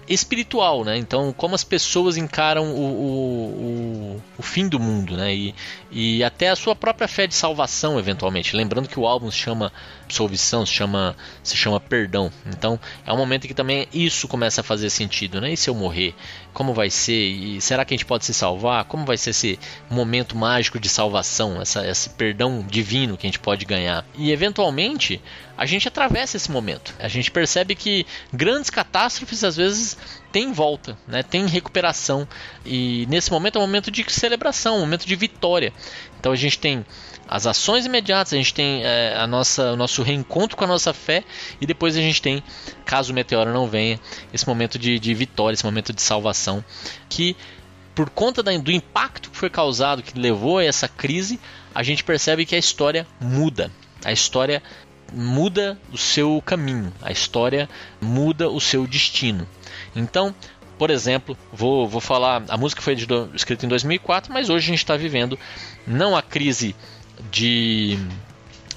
espiritual, 0.07 0.83
né? 0.83 0.97
Então, 0.97 1.33
como 1.33 1.55
as 1.55 1.63
pessoas 1.63 2.17
encaram 2.17 2.73
o, 2.73 2.79
o, 2.79 4.15
o, 4.17 4.23
o, 4.37 4.43
fim 4.43 4.67
do 4.67 4.79
mundo, 4.79 5.15
né? 5.15 5.33
E, 5.33 5.55
e 5.91 6.23
até 6.23 6.49
a 6.49 6.55
sua 6.55 6.75
própria 6.75 7.07
fé 7.07 7.25
de 7.25 7.35
salvação, 7.35 7.97
eventualmente. 7.97 8.55
Lembrando 8.55 8.89
que 8.89 8.99
o 8.99 9.07
álbum 9.07 9.31
se 9.31 9.37
chama 9.37 9.71
absolvição, 10.03 10.65
se 10.65 10.73
chama, 10.73 11.15
se 11.41 11.55
chama 11.55 11.79
perdão. 11.79 12.31
Então, 12.45 12.79
é 13.05 13.13
um 13.13 13.17
momento 13.17 13.47
que 13.47 13.53
também 13.53 13.87
isso 13.93 14.27
começa 14.27 14.61
a 14.61 14.63
fazer 14.63 14.89
sentido, 14.89 15.39
né? 15.39 15.53
E 15.53 15.57
se 15.57 15.69
eu 15.69 15.75
morrer? 15.75 16.13
Como 16.53 16.73
vai 16.73 16.89
ser? 16.89 17.13
E 17.13 17.61
será 17.61 17.83
que 17.83 17.93
a 17.93 17.97
gente 17.97 18.05
pode 18.05 18.25
se 18.25 18.33
salvar? 18.33 18.85
Como 18.85 19.05
vai 19.05 19.17
ser 19.17 19.31
esse 19.31 19.59
momento 19.89 20.37
mágico 20.37 20.79
de 20.79 20.87
salvação, 20.87 21.61
essa, 21.61 21.87
esse 21.87 22.09
perdão 22.11 22.63
divino 22.67 23.17
que 23.17 23.25
a 23.25 23.29
gente 23.29 23.39
pode 23.39 23.65
ganhar? 23.65 24.05
E, 24.15 24.31
eventualmente, 24.31 25.21
a 25.57 25.65
gente 25.65 25.87
atravessa 25.87 26.37
esse 26.37 26.51
momento. 26.51 26.93
A 26.99 27.07
gente 27.07 27.31
percebe 27.31 27.75
que 27.75 28.05
grandes 28.31 28.69
catástrofes 28.69 29.43
às 29.43 29.57
vezes 29.57 29.97
têm 30.31 30.51
volta, 30.51 30.97
né? 31.07 31.23
tem 31.23 31.45
recuperação. 31.47 32.27
E 32.65 33.05
nesse 33.09 33.31
momento 33.31 33.57
é 33.57 33.59
um 33.59 33.65
momento 33.65 33.91
de 33.91 34.05
celebração, 34.11 34.77
um 34.77 34.81
momento 34.81 35.05
de 35.05 35.15
vitória. 35.15 35.73
Então 36.19 36.31
a 36.31 36.35
gente 36.35 36.57
tem 36.57 36.85
as 37.33 37.47
ações 37.47 37.83
imediatas, 37.83 38.31
a 38.31 38.35
gente 38.35 38.53
tem 38.53 38.85
é, 38.85 39.15
a 39.17 39.25
nossa, 39.25 39.71
o 39.71 39.75
nosso 39.75 40.03
reencontro 40.03 40.55
com 40.55 40.65
a 40.65 40.67
nossa 40.67 40.93
fé 40.93 41.23
e 41.59 41.65
depois 41.65 41.97
a 41.97 41.99
gente 41.99 42.21
tem, 42.21 42.43
caso 42.85 43.11
o 43.11 43.15
meteoro 43.15 43.51
não 43.51 43.65
venha, 43.65 43.99
esse 44.31 44.47
momento 44.47 44.77
de, 44.77 44.99
de 44.99 45.15
vitória, 45.15 45.55
esse 45.55 45.65
momento 45.65 45.91
de 45.91 45.99
salvação 45.99 46.63
que 47.09 47.35
por 47.95 48.11
conta 48.11 48.43
do 48.43 48.71
impacto 48.71 49.31
que 49.31 49.37
foi 49.37 49.49
causado, 49.49 50.03
que 50.03 50.19
levou 50.19 50.59
a 50.59 50.63
essa 50.63 50.87
crise, 50.87 51.39
a 51.73 51.81
gente 51.81 52.03
percebe 52.03 52.45
que 52.45 52.53
a 52.53 52.59
história 52.59 53.07
muda. 53.19 53.71
A 54.05 54.11
história 54.11 54.61
muda 55.11 55.75
o 55.91 55.97
seu 55.97 56.39
caminho, 56.45 56.93
a 57.01 57.11
história 57.11 57.67
muda 57.99 58.47
o 58.47 58.61
seu 58.61 58.85
destino. 58.85 59.47
Então, 59.95 60.35
por 60.77 60.91
exemplo, 60.91 61.35
vou, 61.51 61.87
vou 61.87 62.01
falar, 62.01 62.43
a 62.47 62.57
música 62.57 62.81
foi 62.81 62.95
escrita 63.33 63.65
em 63.65 63.69
2004, 63.69 64.31
mas 64.31 64.49
hoje 64.49 64.65
a 64.65 64.69
gente 64.69 64.83
está 64.83 64.95
vivendo 64.95 65.39
não 65.87 66.15
a 66.15 66.21
crise 66.21 66.75
de 67.31 67.97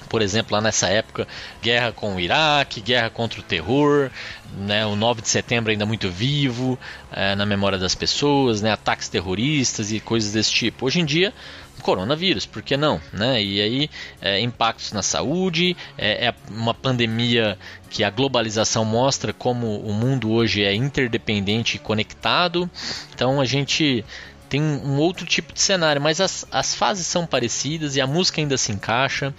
por 0.07 0.21
exemplo, 0.21 0.55
lá 0.55 0.61
nessa 0.61 0.87
época, 0.87 1.27
guerra 1.61 1.91
com 1.91 2.15
o 2.15 2.19
Iraque, 2.19 2.81
guerra 2.81 3.09
contra 3.09 3.39
o 3.39 3.43
terror, 3.43 4.09
né, 4.57 4.85
o 4.85 4.95
9 4.95 5.21
de 5.21 5.27
setembro 5.27 5.69
ainda 5.69 5.85
muito 5.85 6.09
vivo 6.09 6.79
é, 7.11 7.35
na 7.35 7.45
memória 7.45 7.77
das 7.77 7.93
pessoas, 7.93 8.61
né, 8.61 8.71
ataques 8.71 9.09
terroristas 9.09 9.91
e 9.91 9.99
coisas 9.99 10.31
desse 10.31 10.51
tipo. 10.51 10.85
Hoje 10.85 11.01
em 11.01 11.05
dia, 11.05 11.33
coronavírus, 11.81 12.45
por 12.45 12.61
que 12.61 12.75
não? 12.75 12.99
Né? 13.13 13.43
E 13.43 13.61
aí, 13.61 13.89
é, 14.21 14.39
impactos 14.39 14.91
na 14.91 15.03
saúde, 15.03 15.75
é, 15.97 16.27
é, 16.27 16.35
uma 16.49 16.73
pandemia 16.73 17.57
que 17.89 18.03
a 18.03 18.09
globalização 18.09 18.83
mostra 18.83 19.31
como 19.31 19.79
o 19.79 19.93
mundo 19.93 20.31
hoje 20.31 20.63
é 20.63 20.73
interdependente 20.73 21.77
e 21.77 21.79
conectado. 21.79 22.69
Então 23.13 23.39
a 23.39 23.45
gente 23.45 24.03
tem 24.49 24.61
um 24.61 24.97
outro 24.97 25.25
tipo 25.25 25.53
de 25.53 25.61
cenário, 25.61 26.01
mas 26.01 26.21
as, 26.21 26.45
as 26.51 26.73
fases 26.73 27.05
são 27.05 27.25
parecidas 27.25 27.95
e 27.95 28.01
a 28.01 28.07
música 28.07 28.41
ainda 28.41 28.57
se 28.57 28.71
encaixa. 28.71 29.33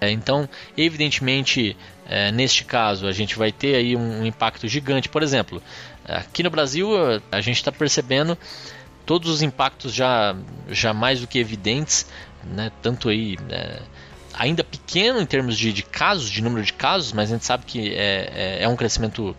É, 0.00 0.10
então, 0.10 0.48
evidentemente, 0.76 1.76
é, 2.06 2.32
neste 2.32 2.64
caso, 2.64 3.06
a 3.06 3.12
gente 3.12 3.36
vai 3.36 3.52
ter 3.52 3.76
aí 3.76 3.96
um, 3.96 4.22
um, 4.22 4.26
impacto 4.26 4.66
gigante. 4.66 5.08
Por 5.08 5.22
exemplo, 5.22 5.62
aqui 6.04 6.42
no 6.42 6.50
Brasil, 6.50 6.88
a 7.30 7.40
gente 7.40 7.56
está 7.56 7.70
percebendo 7.70 8.38
todos 9.04 9.28
os 9.28 9.42
impactos 9.42 9.92
já, 9.92 10.34
já 10.68 10.92
mais 10.92 11.20
do 11.20 11.26
que 11.26 11.38
evidentes, 11.38 12.06
né? 12.44 12.70
tanto 12.82 13.08
aí. 13.08 13.36
É, 13.50 13.82
ainda 14.36 14.64
pequeno 14.64 15.20
em 15.20 15.26
termos 15.26 15.56
de, 15.56 15.72
de, 15.72 15.82
casos, 15.82 16.28
de 16.28 16.42
número 16.42 16.64
de 16.64 16.72
casos, 16.72 17.12
mas 17.12 17.30
a 17.30 17.34
gente 17.34 17.44
sabe 17.44 17.64
que 17.64 17.94
é, 17.94 18.30
é, 18.34 18.62
é 18.62 18.68
um 18.68 18.74
crescimento 18.74 19.36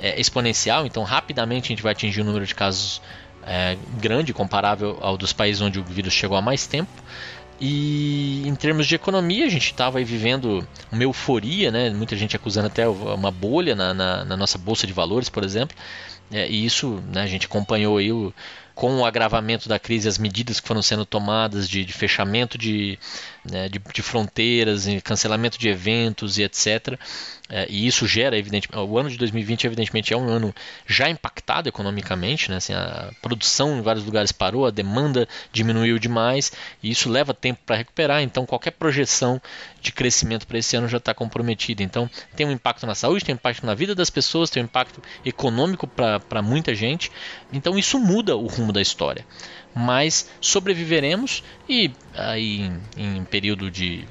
é, 0.00 0.20
exponencial, 0.20 0.86
então 0.86 1.02
rapidamente 1.02 1.66
a 1.66 1.68
gente 1.68 1.82
vai 1.82 1.92
atingir 1.92 2.20
o 2.20 2.24
número 2.24 2.46
de 2.46 2.54
casos 2.54 3.02
é, 3.46 3.76
grande, 3.98 4.34
comparável 4.34 4.98
ao 5.00 5.16
dos 5.16 5.32
países 5.32 5.62
onde 5.62 5.78
o 5.78 5.84
vírus 5.84 6.12
chegou 6.12 6.36
há 6.36 6.42
mais 6.42 6.66
tempo. 6.66 6.90
E 7.58 8.46
em 8.46 8.54
termos 8.54 8.86
de 8.86 8.94
economia, 8.94 9.46
a 9.46 9.48
gente 9.48 9.66
estava 9.66 10.02
vivendo 10.02 10.66
uma 10.92 11.02
euforia, 11.02 11.70
né? 11.70 11.88
muita 11.90 12.14
gente 12.14 12.36
acusando 12.36 12.66
até 12.66 12.86
uma 12.86 13.30
bolha 13.30 13.74
na, 13.74 13.94
na, 13.94 14.24
na 14.24 14.36
nossa 14.36 14.58
bolsa 14.58 14.86
de 14.86 14.92
valores, 14.92 15.30
por 15.30 15.42
exemplo. 15.42 15.74
É, 16.30 16.46
e 16.48 16.66
isso 16.66 17.02
né, 17.12 17.22
a 17.22 17.26
gente 17.26 17.46
acompanhou 17.46 17.96
aí 17.96 18.12
o, 18.12 18.34
com 18.76 18.98
o 18.98 19.06
agravamento 19.06 19.70
da 19.70 19.78
crise, 19.78 20.06
as 20.06 20.18
medidas 20.18 20.60
que 20.60 20.68
foram 20.68 20.82
sendo 20.82 21.06
tomadas 21.06 21.66
de, 21.66 21.82
de 21.82 21.94
fechamento 21.94 22.58
de, 22.58 22.98
né, 23.42 23.70
de, 23.70 23.78
de, 23.78 24.02
fronteiras, 24.02 24.84
cancelamento 25.02 25.58
de 25.58 25.70
eventos 25.70 26.36
e 26.36 26.42
etc. 26.42 26.98
É, 27.48 27.66
e 27.70 27.86
isso 27.86 28.06
gera, 28.06 28.36
evidentemente, 28.36 28.76
o 28.76 28.98
ano 28.98 29.08
de 29.08 29.16
2020, 29.16 29.66
evidentemente, 29.66 30.12
é 30.12 30.16
um 30.16 30.28
ano 30.28 30.54
já 30.86 31.08
impactado 31.08 31.68
economicamente, 31.68 32.50
né? 32.50 32.56
Assim, 32.56 32.74
a 32.74 33.10
produção 33.22 33.78
em 33.78 33.82
vários 33.82 34.04
lugares 34.04 34.32
parou, 34.32 34.66
a 34.66 34.70
demanda 34.70 35.28
diminuiu 35.52 35.98
demais, 35.98 36.52
e 36.82 36.90
isso 36.90 37.08
leva 37.08 37.32
tempo 37.32 37.60
para 37.64 37.76
recuperar. 37.76 38.20
Então, 38.20 38.44
qualquer 38.44 38.72
projeção 38.72 39.40
de 39.80 39.92
crescimento 39.92 40.46
para 40.46 40.58
esse 40.58 40.76
ano 40.76 40.88
já 40.88 40.98
está 40.98 41.14
comprometida. 41.14 41.84
Então, 41.84 42.10
tem 42.34 42.44
um 42.44 42.50
impacto 42.50 42.84
na 42.84 42.96
saúde, 42.96 43.24
tem 43.24 43.34
um 43.34 43.36
impacto 43.36 43.64
na 43.64 43.74
vida 43.74 43.94
das 43.94 44.10
pessoas, 44.10 44.50
tem 44.50 44.62
um 44.62 44.66
impacto 44.66 45.00
econômico 45.24 45.86
para 45.86 46.42
muita 46.42 46.74
gente. 46.74 47.12
Então, 47.52 47.78
isso 47.78 47.98
muda 48.00 48.36
o 48.36 48.46
rumo 48.46 48.65
da 48.72 48.80
história. 48.80 49.26
Mas 49.74 50.28
sobreviveremos 50.40 51.42
e 51.68 51.90
aí 52.14 52.70
em, 52.96 53.18
em 53.18 53.24
período 53.24 53.70
de 53.70 54.06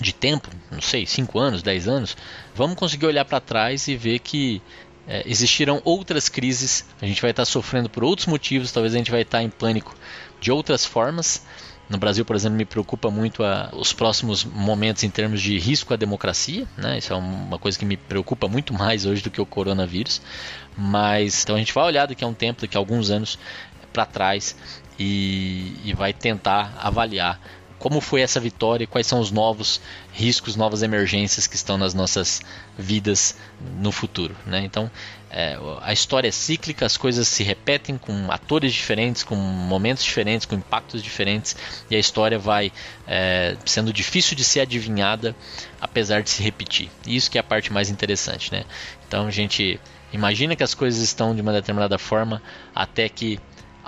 de 0.00 0.12
tempo, 0.12 0.48
não 0.70 0.80
sei, 0.80 1.04
5 1.04 1.38
anos, 1.38 1.62
10 1.62 1.88
anos, 1.88 2.16
vamos 2.54 2.76
conseguir 2.76 3.06
olhar 3.06 3.24
para 3.24 3.40
trás 3.40 3.88
e 3.88 3.96
ver 3.96 4.20
que 4.20 4.62
é, 5.06 5.22
existirão 5.26 5.80
outras 5.84 6.28
crises, 6.28 6.84
a 7.02 7.06
gente 7.06 7.20
vai 7.20 7.30
estar 7.30 7.44
sofrendo 7.44 7.90
por 7.90 8.04
outros 8.04 8.26
motivos, 8.26 8.70
talvez 8.70 8.94
a 8.94 8.98
gente 8.98 9.10
vai 9.10 9.22
estar 9.22 9.42
em 9.42 9.50
pânico 9.50 9.94
de 10.40 10.52
outras 10.52 10.84
formas. 10.84 11.44
No 11.88 11.98
Brasil, 11.98 12.24
por 12.24 12.36
exemplo, 12.36 12.56
me 12.56 12.64
preocupa 12.64 13.10
muito 13.10 13.42
a, 13.42 13.70
os 13.72 13.92
próximos 13.92 14.44
momentos 14.44 15.02
em 15.02 15.10
termos 15.10 15.42
de 15.42 15.58
risco 15.58 15.92
à 15.92 15.96
democracia, 15.96 16.64
né? 16.76 16.98
Isso 16.98 17.12
é 17.12 17.16
uma 17.16 17.58
coisa 17.58 17.76
que 17.76 17.84
me 17.84 17.96
preocupa 17.96 18.46
muito 18.46 18.72
mais 18.72 19.04
hoje 19.04 19.20
do 19.20 19.30
que 19.30 19.40
o 19.40 19.46
coronavírus. 19.46 20.22
Mas 20.78 21.42
então 21.42 21.56
a 21.56 21.58
gente 21.58 21.74
vai 21.74 21.82
olhar 21.82 22.06
daqui 22.06 22.22
a 22.22 22.28
um 22.28 22.32
tempo, 22.32 22.60
daqui 22.60 22.76
a 22.76 22.80
alguns 22.80 23.10
anos 23.10 23.36
para 23.92 24.06
trás 24.06 24.56
e, 24.98 25.76
e 25.84 25.94
vai 25.94 26.12
tentar 26.12 26.74
avaliar 26.78 27.40
como 27.80 27.98
foi 28.02 28.20
essa 28.20 28.38
vitória 28.38 28.84
e 28.84 28.86
quais 28.86 29.06
são 29.06 29.18
os 29.18 29.30
novos 29.30 29.80
riscos, 30.12 30.54
novas 30.54 30.82
emergências 30.82 31.46
que 31.46 31.56
estão 31.56 31.78
nas 31.78 31.94
nossas 31.94 32.42
vidas 32.78 33.34
no 33.78 33.90
futuro. 33.90 34.36
Né? 34.44 34.62
Então, 34.62 34.90
é, 35.30 35.56
a 35.80 35.90
história 35.90 36.28
é 36.28 36.30
cíclica, 36.30 36.84
as 36.84 36.98
coisas 36.98 37.26
se 37.26 37.42
repetem 37.42 37.96
com 37.96 38.30
atores 38.30 38.74
diferentes, 38.74 39.22
com 39.22 39.34
momentos 39.34 40.04
diferentes, 40.04 40.44
com 40.44 40.56
impactos 40.56 41.02
diferentes, 41.02 41.56
e 41.90 41.96
a 41.96 41.98
história 41.98 42.38
vai 42.38 42.70
é, 43.06 43.56
sendo 43.64 43.94
difícil 43.94 44.36
de 44.36 44.44
ser 44.44 44.60
adivinhada, 44.60 45.34
apesar 45.80 46.22
de 46.22 46.28
se 46.28 46.42
repetir. 46.42 46.90
E 47.06 47.16
isso 47.16 47.30
que 47.30 47.38
é 47.38 47.40
a 47.40 47.44
parte 47.44 47.72
mais 47.72 47.88
interessante. 47.88 48.52
Né? 48.52 48.64
Então, 49.08 49.26
a 49.26 49.30
gente 49.30 49.80
imagina 50.12 50.54
que 50.54 50.62
as 50.62 50.74
coisas 50.74 51.00
estão 51.00 51.34
de 51.34 51.40
uma 51.40 51.52
determinada 51.52 51.96
forma 51.98 52.42
até 52.74 53.08
que 53.08 53.40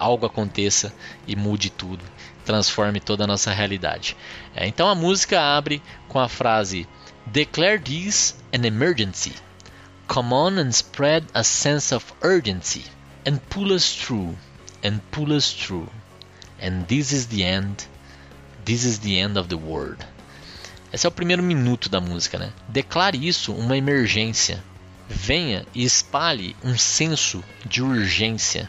algo 0.03 0.27
aconteça 0.27 0.93
e 1.27 1.37
mude 1.37 1.71
tudo 1.71 2.05
transforme 2.45 3.01
toda 3.01 3.25
a 3.25 3.27
nossa 3.27 3.53
realidade. 3.53 4.17
É, 4.55 4.67
então 4.67 4.89
a 4.89 4.95
música 4.95 5.41
abre 5.41 5.83
com 6.09 6.19
a 6.19 6.29
frase 6.29 6.87
Declare 7.27 7.79
this 7.79 8.37
an 8.53 8.67
emergency. 8.67 9.33
Come 10.09 10.35
on 10.35 10.59
and 10.59 10.71
spread 10.71 11.27
a 11.33 11.45
sense 11.45 11.95
of 11.95 12.13
urgency 12.23 12.85
and 13.25 13.39
pull 13.49 13.73
us 13.73 13.95
through 13.95 14.37
and 14.85 14.99
pull 15.11 15.33
us 15.33 15.53
through. 15.53 15.89
And 16.61 16.85
this 16.87 17.13
is 17.13 17.27
the 17.27 17.45
end. 17.45 17.87
This 18.65 18.85
is 18.85 18.99
the 18.99 19.19
end 19.19 19.39
of 19.39 19.49
the 19.49 19.57
world. 19.57 20.05
Esse 20.93 21.07
é 21.07 21.09
o 21.09 21.13
primeiro 21.13 21.43
minuto 21.43 21.89
da 21.89 22.01
música, 22.01 22.39
né? 22.39 22.53
Declare 22.69 23.17
isso 23.17 23.53
uma 23.55 23.77
emergência. 23.77 24.63
Venha 25.09 25.65
e 25.75 25.85
espalhe 25.85 26.57
um 26.63 26.77
senso 26.77 27.43
de 27.65 27.83
urgência 27.83 28.69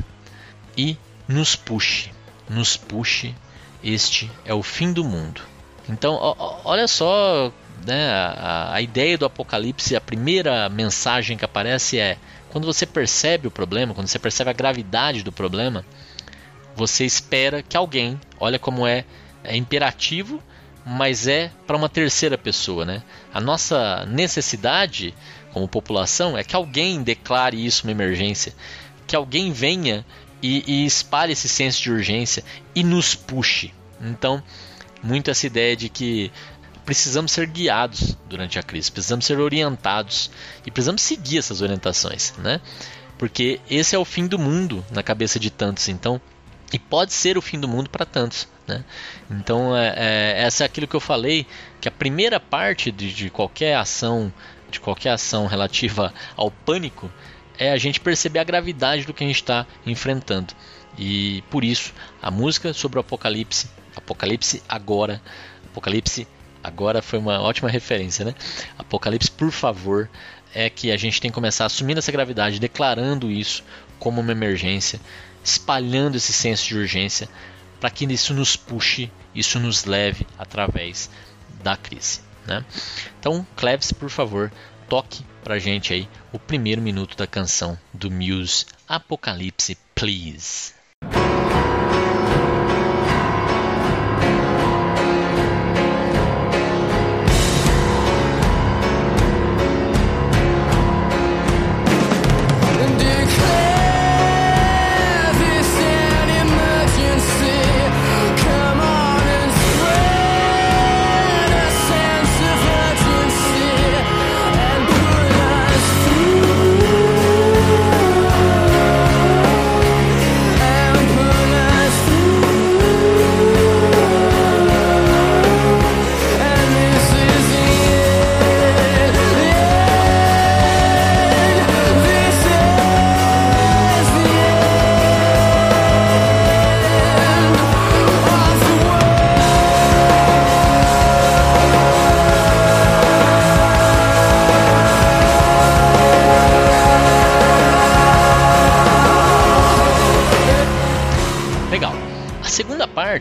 e 0.78 0.98
nos 1.28 1.56
puxe, 1.56 2.12
nos 2.50 2.76
puxe 2.78 3.36
este 3.84 4.32
é 4.46 4.54
o 4.54 4.64
fim 4.64 4.94
do 4.94 5.04
mundo. 5.04 5.42
Então, 5.90 6.18
olha 6.64 6.88
só 6.88 7.52
né, 7.86 8.10
a, 8.10 8.76
a, 8.76 8.82
ideia 8.82 9.18
do 9.18 9.26
Apocalipse, 9.26 9.96
a 9.96 10.02
primeira 10.02 10.70
mensagem 10.70 11.38
que 11.38 11.44
aparece 11.44 12.00
é: 12.00 12.18
quando 12.50 12.66
você 12.66 12.86
percebe 12.86 13.48
o 13.48 13.52
problema, 13.52 13.94
quando 13.94 14.08
você 14.08 14.18
percebe 14.18 14.50
a 14.50 14.54
gravidade 14.54 15.22
do 15.22 15.32
problema, 15.32 15.84
você 16.76 17.04
espera 17.04 17.62
que 17.62 17.76
alguém, 17.76 18.20
olha 18.40 18.58
como 18.58 18.88
é, 18.88 19.04
é 19.44 19.58
imperativo, 19.58 20.42
mas 20.86 21.28
é 21.28 21.52
para 21.68 21.76
uma 21.76 21.90
terceira 21.90 22.38
pessoa. 22.38 22.86
Né? 22.86 23.04
A 23.34 23.42
nossa 23.42 24.06
necessidade 24.06 25.14
como 25.52 25.68
população 25.68 26.38
é 26.38 26.44
que 26.44 26.56
alguém 26.56 27.04
declare 27.04 27.64
isso 27.64 27.84
uma 27.86 27.92
emergência, 27.92 28.54
que 29.06 29.16
alguém 29.16 29.52
venha 29.52 30.06
e, 30.44 30.64
e 30.68 30.86
espalhe 30.86 31.32
esse 31.32 31.48
senso 31.48 31.82
de 31.82 31.90
urgência 31.90 32.44
e 32.76 32.84
nos 32.84 33.16
puxe. 33.16 33.74
Então, 34.02 34.44
muito 35.02 35.32
essa 35.32 35.48
ideia 35.48 35.76
de 35.76 35.88
que 35.88 36.30
precisamos 36.86 37.32
ser 37.32 37.48
guiados 37.48 38.18
durante 38.28 38.60
a 38.60 38.64
crise, 38.64 38.92
precisamos 38.92 39.26
ser 39.26 39.40
orientados 39.40 40.30
e 40.66 40.70
precisamos 40.70 41.02
seguir 41.02 41.38
essas 41.38 41.62
orientações, 41.62 42.34
né? 42.38 42.60
Porque 43.18 43.62
esse 43.70 43.96
é 43.96 44.00
o 44.00 44.04
fim 44.04 44.28
do 44.28 44.38
mundo 44.38 44.86
na 44.92 45.02
cabeça 45.02 45.40
de 45.40 45.50
tantos, 45.50 45.88
então, 45.88 46.20
e 46.74 46.80
pode 46.80 47.14
ser 47.14 47.38
o 47.38 47.42
fim 47.42 47.58
do 47.58 47.68
mundo 47.68 47.90
para 47.90 48.06
tantos, 48.06 48.50
né? 48.68 48.84
Então, 49.32 49.78
é, 49.78 49.94
é, 49.96 50.44
essa 50.44 50.64
é 50.64 50.66
aquilo 50.66 50.88
que 50.88 50.96
eu 50.96 51.00
falei, 51.00 51.48
que 51.80 51.88
a 51.88 51.92
primeira 51.92 52.38
parte 52.38 52.92
de, 52.92 53.14
de 53.14 53.30
qualquer 53.30 53.76
ação, 53.78 54.34
de 54.70 54.82
qualquer 54.82 55.12
ação 55.12 55.46
relativa 55.46 56.14
ao 56.36 56.52
pânico, 56.52 57.10
é 57.58 57.72
a 57.72 57.78
gente 57.78 58.00
perceber 58.00 58.40
a 58.40 58.44
gravidade 58.44 59.06
do 59.06 59.14
que 59.14 59.24
a 59.24 59.28
gente 59.28 59.38
está 59.38 59.66
enfrentando. 59.86 60.54
E 60.98 61.44
por 61.50 61.64
isso, 61.64 61.94
a 62.22 62.30
música 62.30 62.74
sobre 62.74 63.00
o 63.00 63.02
Apocalipse, 63.02 63.70
Apocalipse 63.96 64.62
agora, 64.68 65.22
Apocalipse 65.66 66.28
agora 66.64 67.02
foi 67.02 67.20
uma 67.20 67.42
ótima 67.42 67.70
referência, 67.70 68.24
né? 68.26 68.36
Apocalipse, 68.78 69.30
por 69.30 69.52
favor, 69.52 70.10
é 70.54 70.70
que 70.70 70.92
a 70.92 70.98
gente 70.98 71.20
tem 71.20 71.32
que 71.32 71.36
começar 71.36 71.66
assumindo 71.66 72.00
essa 72.00 72.12
gravidade, 72.12 72.60
declarando 72.60 73.32
isso 73.32 73.64
como 74.00 74.22
uma 74.22 74.32
emergência, 74.32 75.00
espalhando 75.44 76.16
esse 76.16 76.32
senso 76.32 76.68
de 76.68 76.78
urgência, 76.78 77.28
para 77.80 77.90
que 77.90 78.06
isso 78.06 78.34
nos 78.34 78.56
puxe, 78.56 79.12
isso 79.34 79.60
nos 79.60 79.84
leve 79.84 80.26
através 80.38 81.10
da 81.64 81.76
crise. 81.76 82.22
Né? 82.46 82.64
Então, 83.20 83.46
Cleves, 83.56 83.92
por 83.92 84.10
favor, 84.10 84.52
toque 84.88 85.24
pra 85.44 85.60
gente 85.60 85.94
aí 85.94 86.08
o 86.32 86.40
primeiro 86.40 86.82
minuto 86.82 87.18
da 87.18 87.28
canção 87.28 87.78
do 87.94 88.10
Muse 88.10 88.66
Apocalipse 88.88 89.78
Please. 89.96 90.74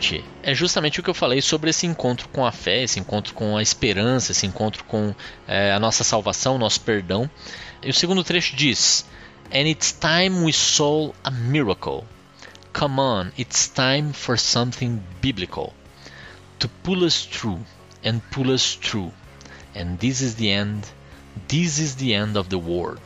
Parte 0.03 0.23
é 0.41 0.53
justamente 0.53 0.99
o 0.99 1.03
que 1.03 1.09
eu 1.09 1.13
falei 1.13 1.41
sobre 1.41 1.69
esse 1.69 1.87
encontro 1.87 2.27
com 2.27 2.45
a 2.45 2.51
fé, 2.51 2.83
esse 2.83 2.99
encontro 2.99 3.33
com 3.33 3.55
a 3.55 3.61
esperança, 3.61 4.33
esse 4.33 4.45
encontro 4.45 4.83
com 4.83 5.15
é, 5.47 5.71
a 5.71 5.79
nossa 5.79 6.03
salvação, 6.03 6.57
nosso 6.57 6.81
perdão. 6.81 7.29
E 7.81 7.89
o 7.89 7.93
segundo 7.93 8.23
trecho 8.23 8.55
diz: 8.55 9.05
And 9.49 9.69
it's 9.69 9.93
time 9.93 10.43
we 10.43 10.51
saw 10.51 11.13
a 11.23 11.31
miracle. 11.31 12.03
Come 12.73 12.99
on, 12.99 13.31
it's 13.37 13.69
time 13.69 14.11
for 14.11 14.37
something 14.37 15.01
biblical 15.21 15.73
to 16.59 16.67
pull 16.83 17.05
us 17.05 17.25
through 17.25 17.61
and 18.03 18.19
pull 18.31 18.51
us 18.51 18.75
through. 18.75 19.13
And 19.73 19.95
this 19.97 20.21
is 20.21 20.35
the 20.35 20.49
end. 20.49 20.85
This 21.47 21.79
is 21.79 21.95
the 21.95 22.13
end 22.13 22.37
of 22.37 22.49
the 22.49 22.57
world. 22.57 23.01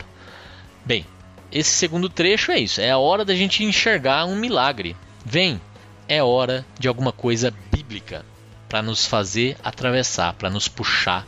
Bem, 0.84 1.06
esse 1.52 1.70
segundo 1.70 2.08
trecho 2.08 2.50
é 2.50 2.58
isso. 2.58 2.80
É 2.80 2.90
a 2.90 2.98
hora 2.98 3.24
da 3.24 3.34
gente 3.34 3.62
enxergar 3.62 4.26
um 4.26 4.34
milagre. 4.34 4.96
Vem, 5.24 5.60
é 6.08 6.22
hora 6.22 6.64
de 6.78 6.88
alguma 6.88 7.12
coisa 7.12 7.52
bíblica 7.70 8.24
para 8.68 8.82
nos 8.82 9.06
fazer 9.06 9.56
atravessar, 9.62 10.32
para 10.34 10.50
nos 10.50 10.66
puxar. 10.68 11.26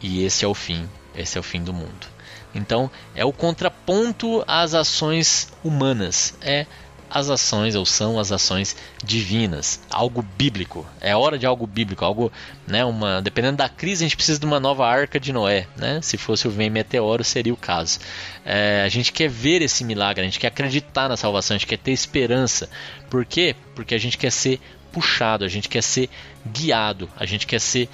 E 0.00 0.24
esse 0.24 0.44
é 0.44 0.48
o 0.48 0.54
fim. 0.54 0.88
Esse 1.14 1.38
é 1.38 1.40
o 1.40 1.44
fim 1.44 1.62
do 1.62 1.72
mundo. 1.72 2.06
Então, 2.54 2.90
é 3.14 3.24
o 3.24 3.32
contraponto 3.32 4.44
às 4.46 4.74
ações 4.74 5.52
humanas. 5.64 6.34
É 6.40 6.66
as 7.12 7.28
ações 7.28 7.74
ou 7.74 7.84
são 7.84 8.18
as 8.18 8.32
ações 8.32 8.74
divinas, 9.04 9.80
algo 9.90 10.22
bíblico. 10.22 10.86
É 10.98 11.14
hora 11.14 11.38
de 11.38 11.44
algo 11.44 11.66
bíblico, 11.66 12.04
algo, 12.04 12.32
né, 12.66 12.82
uma, 12.84 13.20
dependendo 13.20 13.58
da 13.58 13.68
crise, 13.68 14.02
a 14.02 14.06
gente 14.08 14.16
precisa 14.16 14.40
de 14.40 14.46
uma 14.46 14.58
nova 14.58 14.86
arca 14.86 15.20
de 15.20 15.30
Noé, 15.30 15.66
né? 15.76 16.00
Se 16.00 16.16
fosse 16.16 16.48
o 16.48 16.50
vem 16.50 16.70
meteoro, 16.70 17.22
seria 17.22 17.52
o 17.52 17.56
caso. 17.56 18.00
É, 18.44 18.82
a 18.82 18.88
gente 18.88 19.12
quer 19.12 19.28
ver 19.28 19.60
esse 19.60 19.84
milagre, 19.84 20.22
a 20.22 20.24
gente 20.24 20.40
quer 20.40 20.46
acreditar 20.46 21.08
na 21.08 21.16
salvação, 21.16 21.54
a 21.54 21.58
gente 21.58 21.68
quer 21.68 21.78
ter 21.78 21.92
esperança. 21.92 22.68
Por 23.10 23.26
quê? 23.26 23.54
Porque 23.74 23.94
a 23.94 23.98
gente 23.98 24.16
quer 24.16 24.32
ser 24.32 24.58
puxado, 24.90 25.44
a 25.44 25.48
gente 25.48 25.68
quer 25.68 25.82
ser 25.82 26.08
guiado, 26.46 27.10
a 27.16 27.26
gente 27.26 27.46
quer 27.46 27.60
ser 27.60 27.90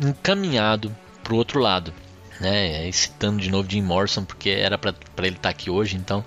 encaminhado 0.00 0.96
para 1.24 1.34
o 1.34 1.36
outro 1.36 1.58
lado. 1.58 1.92
Né, 2.40 2.90
citando 2.90 3.38
de 3.38 3.50
novo 3.50 3.68
Jim 3.68 3.82
Morrison, 3.82 4.24
porque 4.24 4.48
era 4.48 4.78
para 4.78 4.94
ele 5.18 5.36
estar 5.36 5.42
tá 5.42 5.48
aqui 5.50 5.68
hoje, 5.68 5.94
então 5.94 6.24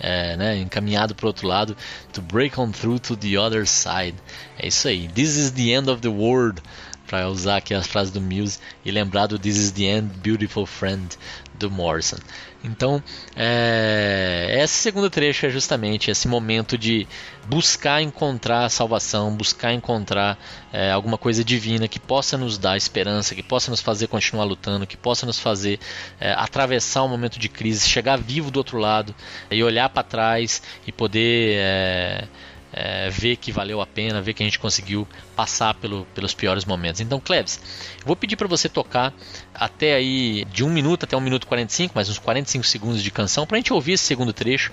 é, 0.00 0.36
né, 0.36 0.58
encaminhado 0.58 1.14
para 1.14 1.24
o 1.24 1.28
outro 1.28 1.46
lado, 1.46 1.76
to 2.12 2.20
break 2.20 2.58
on 2.58 2.70
through 2.72 2.98
to 2.98 3.16
the 3.16 3.38
other 3.38 3.66
side. 3.66 4.14
É 4.58 4.68
isso 4.68 4.88
aí. 4.88 5.08
This 5.08 5.36
is 5.36 5.52
the 5.52 5.72
end 5.72 5.90
of 5.90 6.00
the 6.00 6.08
world, 6.08 6.62
para 7.06 7.28
usar 7.28 7.58
aqui 7.58 7.74
as 7.74 7.86
frases 7.86 8.12
do 8.12 8.20
Muse 8.20 8.58
e 8.84 8.90
lembrar 8.90 9.26
do 9.26 9.38
This 9.38 9.56
is 9.56 9.72
the 9.72 9.84
end, 9.84 10.18
beautiful 10.18 10.66
friend 10.66 11.16
do 11.58 11.70
Morrison. 11.70 12.18
Então, 12.64 13.02
é, 13.36 14.58
esse 14.62 14.72
segundo 14.74 15.10
trecho 15.10 15.44
é 15.44 15.50
justamente 15.50 16.10
esse 16.10 16.26
momento 16.26 16.78
de 16.78 17.06
buscar 17.46 18.00
encontrar 18.00 18.70
salvação, 18.70 19.36
buscar 19.36 19.74
encontrar 19.74 20.38
é, 20.72 20.90
alguma 20.90 21.18
coisa 21.18 21.44
divina 21.44 21.86
que 21.86 22.00
possa 22.00 22.38
nos 22.38 22.56
dar 22.56 22.74
esperança, 22.74 23.34
que 23.34 23.42
possa 23.42 23.70
nos 23.70 23.82
fazer 23.82 24.06
continuar 24.06 24.44
lutando, 24.44 24.86
que 24.86 24.96
possa 24.96 25.26
nos 25.26 25.38
fazer 25.38 25.78
é, 26.18 26.32
atravessar 26.32 27.02
um 27.02 27.08
momento 27.08 27.38
de 27.38 27.50
crise, 27.50 27.86
chegar 27.86 28.16
vivo 28.16 28.50
do 28.50 28.56
outro 28.56 28.78
lado 28.78 29.14
e 29.50 29.62
olhar 29.62 29.90
para 29.90 30.02
trás 30.02 30.62
e 30.86 30.92
poder 30.92 32.26
é, 32.76 33.08
ver 33.08 33.36
que 33.36 33.52
valeu 33.52 33.80
a 33.80 33.86
pena, 33.86 34.20
ver 34.20 34.34
que 34.34 34.42
a 34.42 34.46
gente 34.46 34.58
conseguiu 34.58 35.06
passar 35.36 35.74
pelo, 35.74 36.04
pelos 36.12 36.34
piores 36.34 36.64
momentos. 36.64 37.00
Então, 37.00 37.20
Klebs, 37.20 37.60
vou 38.04 38.16
pedir 38.16 38.34
para 38.34 38.48
você 38.48 38.68
tocar 38.68 39.14
até 39.54 39.94
aí 39.94 40.44
de 40.46 40.64
1 40.64 40.70
minuto 40.70 41.04
até 41.04 41.16
1 41.16 41.20
minuto 41.20 41.44
e 41.44 41.46
45, 41.46 41.94
mais 41.94 42.08
uns 42.08 42.18
45 42.18 42.66
segundos 42.66 43.02
de 43.02 43.10
canção, 43.12 43.46
para 43.46 43.56
a 43.56 43.60
gente 43.60 43.72
ouvir 43.72 43.92
esse 43.92 44.02
segundo 44.02 44.32
trecho. 44.32 44.72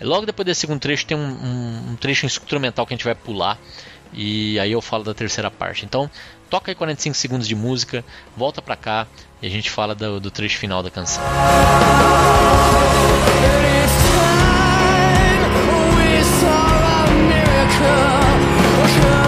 Logo 0.00 0.24
depois 0.24 0.46
desse 0.46 0.62
segundo 0.62 0.80
trecho 0.80 1.04
tem 1.04 1.16
um, 1.16 1.90
um, 1.90 1.96
trecho 1.96 2.24
instrumental 2.24 2.86
que 2.86 2.94
a 2.94 2.96
gente 2.96 3.04
vai 3.04 3.14
pular 3.14 3.58
e 4.14 4.58
aí 4.58 4.72
eu 4.72 4.80
falo 4.80 5.04
da 5.04 5.12
terceira 5.12 5.50
parte. 5.50 5.84
Então, 5.84 6.10
toca 6.48 6.70
aí 6.70 6.74
45 6.74 7.14
segundos 7.14 7.46
de 7.46 7.54
música, 7.54 8.02
volta 8.34 8.62
para 8.62 8.76
cá 8.76 9.06
e 9.42 9.46
a 9.46 9.50
gente 9.50 9.68
fala 9.70 9.94
do, 9.94 10.18
do 10.18 10.30
trecho 10.30 10.56
final 10.56 10.82
da 10.82 10.90
canção. 10.90 11.22
Ocean 18.82 19.21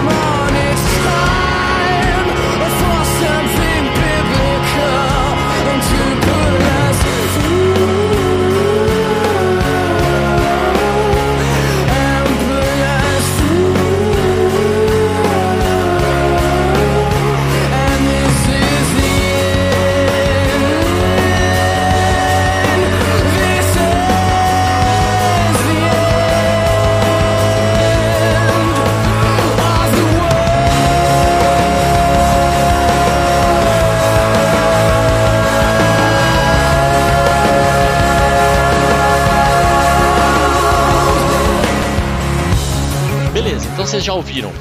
vocês 43.95 44.03
já 44.03 44.13
ouviram 44.13 44.51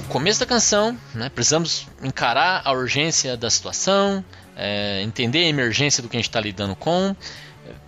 o 0.00 0.02
começo 0.08 0.40
da 0.40 0.46
canção, 0.46 0.98
né? 1.14 1.28
precisamos 1.28 1.86
encarar 2.02 2.60
a 2.64 2.72
urgência 2.72 3.36
da 3.36 3.48
situação, 3.48 4.24
é, 4.56 5.00
entender 5.02 5.44
a 5.44 5.46
emergência 5.46 6.02
do 6.02 6.08
que 6.08 6.16
a 6.16 6.18
gente 6.18 6.28
está 6.28 6.40
lidando 6.40 6.74
com, 6.74 7.14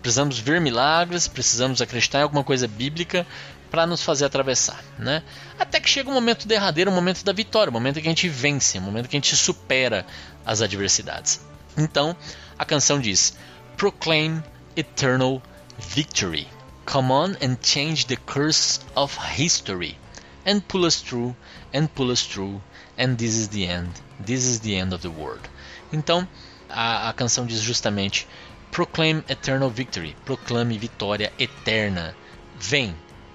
precisamos 0.01 0.39
ver 0.39 0.61
milagres, 0.61 1.27
precisamos 1.27 1.83
acreditar 1.83 2.21
em 2.21 2.23
alguma 2.23 2.45
coisa 2.45 2.69
bíblica 2.69 3.27
para 3.69 3.85
nos 3.85 4.01
fazer 4.05 4.27
atravessar, 4.27 4.81
né? 4.97 5.25
Até 5.59 5.81
que 5.81 5.91
chega 5.91 6.09
o 6.09 6.13
momento 6.13 6.47
derradeiro, 6.47 6.89
o 6.89 6.95
momento 6.95 7.25
da 7.25 7.33
vitória, 7.33 7.71
o 7.71 7.73
momento 7.73 8.01
que 8.01 8.07
a 8.07 8.11
gente 8.11 8.29
vence, 8.29 8.79
o 8.79 8.83
momento 8.83 9.09
que 9.09 9.17
a 9.17 9.19
gente 9.19 9.35
supera 9.35 10.07
as 10.47 10.63
adversidades. 10.63 11.41
Então, 11.77 12.17
a 12.57 12.65
canção 12.65 13.01
diz: 13.01 13.37
Proclaim 13.77 14.41
eternal 14.77 15.43
victory. 15.81 16.47
Come 16.87 17.11
on 17.11 17.35
and 17.43 17.57
change 17.61 18.07
the 18.07 18.17
curse 18.17 18.79
of 18.95 19.19
history 19.37 19.97
and 20.47 20.61
pull 20.69 20.85
us 20.85 21.01
through, 21.01 21.35
and 21.73 21.89
pull 21.95 22.11
us 22.11 22.27
through, 22.27 22.61
and 22.99 23.17
this 23.17 23.35
is 23.35 23.49
the 23.49 23.67
end, 23.67 23.91
this 24.19 24.45
is 24.45 24.61
the 24.61 24.77
end 24.77 24.93
of 24.93 25.03
the 25.03 25.11
world. 25.11 25.49
Então, 25.93 26.27
a, 26.69 27.09
a 27.09 27.13
canção 27.13 27.47
diz 27.47 27.61
justamente: 27.61 28.27
Proclaim 28.71 29.23
eternal 29.29 29.71
victory, 29.71 30.17
proclame 30.25 30.79
vitória 30.79 31.33
eterna. 31.39 32.15
Vem 32.59 32.95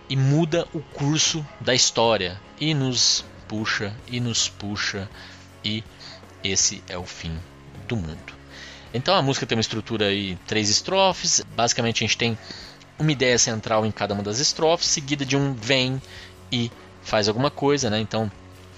e 0.10 0.16
muda 0.16 0.68
o 0.74 0.80
curso 0.80 1.46
da 1.60 1.76
história 1.76 2.40
e 2.60 2.74
nos 2.74 3.24
puxa 3.48 3.94
e 4.08 4.20
nos 4.20 4.50
puxa 4.50 5.10
e 5.64 5.84
esse 6.44 6.84
é 6.88 6.98
o 6.98 7.06
fim 7.06 7.38
do 7.88 7.96
mundo. 7.96 8.34
Então 8.94 9.14
a 9.14 9.22
música 9.22 9.46
tem 9.46 9.56
uma 9.56 9.62
estrutura 9.62 10.08
aí 10.08 10.38
três 10.48 10.70
estrofes. 10.70 11.44
Basicamente 11.56 12.04
a 12.04 12.08
gente 12.08 12.18
tem 12.18 12.38
uma 12.98 13.12
ideia 13.12 13.38
central 13.38 13.86
em 13.86 13.92
cada 13.92 14.14
uma 14.14 14.24
das 14.24 14.40
estrofes, 14.40 14.88
seguida 14.88 15.26
de 15.26 15.36
um 15.36 15.54
vem 15.54 16.02
e 16.52 16.72
faz 17.08 17.30
alguma 17.30 17.50
coisa, 17.50 17.90
né? 17.90 18.00
Então 18.00 18.30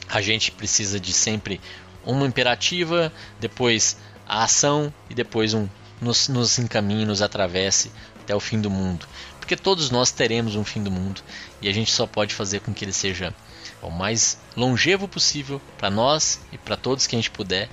a 0.07 0.21
gente 0.21 0.51
precisa 0.51 0.99
de 0.99 1.11
sempre 1.11 1.59
uma 2.05 2.27
imperativa, 2.27 3.11
depois 3.39 3.97
a 4.27 4.43
ação 4.43 4.93
e 5.09 5.15
depois 5.15 5.53
um 5.55 5.67
nos, 5.99 6.29
nos 6.29 6.59
encaminhe, 6.59 7.05
nos 7.05 7.21
atravesse 7.21 7.91
até 8.21 8.35
o 8.35 8.39
fim 8.39 8.61
do 8.61 8.69
mundo. 8.69 9.07
Porque 9.39 9.55
todos 9.55 9.89
nós 9.89 10.11
teremos 10.11 10.55
um 10.55 10.63
fim 10.63 10.83
do 10.83 10.91
mundo 10.91 11.21
e 11.59 11.67
a 11.67 11.73
gente 11.73 11.91
só 11.91 12.05
pode 12.05 12.35
fazer 12.35 12.59
com 12.61 12.71
que 12.71 12.85
ele 12.85 12.93
seja 12.93 13.33
o 13.81 13.89
mais 13.89 14.37
longevo 14.55 15.07
possível 15.07 15.59
para 15.77 15.89
nós 15.89 16.39
e 16.51 16.57
para 16.57 16.77
todos 16.77 17.07
que 17.07 17.15
a 17.15 17.19
gente 17.19 17.31
puder, 17.31 17.67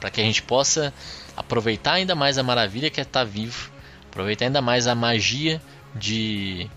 para 0.00 0.10
que 0.10 0.20
a 0.20 0.24
gente 0.24 0.42
possa 0.42 0.94
aproveitar 1.36 1.92
ainda 1.92 2.14
mais 2.14 2.38
a 2.38 2.42
maravilha 2.42 2.88
que 2.88 3.00
é 3.00 3.02
estar 3.02 3.24
vivo, 3.24 3.70
aproveitar 4.08 4.46
ainda 4.46 4.62
mais 4.62 4.86
a 4.86 4.94
magia 4.94 5.60
de 5.94 6.70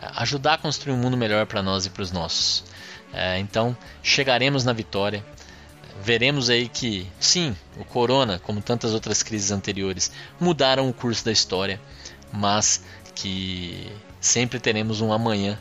ajudar 0.00 0.54
a 0.54 0.58
construir 0.58 0.92
um 0.92 0.98
mundo 0.98 1.16
melhor 1.16 1.46
para 1.46 1.62
nós 1.62 1.86
e 1.86 1.90
para 1.90 2.02
os 2.02 2.12
nossos. 2.12 2.64
É, 3.12 3.38
então 3.38 3.76
chegaremos 4.02 4.64
na 4.64 4.72
vitória. 4.72 5.24
Veremos 6.02 6.50
aí 6.50 6.68
que 6.68 7.10
sim, 7.18 7.56
o 7.78 7.84
corona, 7.84 8.38
como 8.38 8.60
tantas 8.60 8.92
outras 8.92 9.22
crises 9.22 9.50
anteriores, 9.50 10.12
mudaram 10.38 10.88
o 10.88 10.92
curso 10.92 11.24
da 11.24 11.32
história, 11.32 11.80
mas 12.32 12.84
que 13.14 13.90
sempre 14.20 14.60
teremos 14.60 15.00
um 15.00 15.12
amanhã 15.12 15.58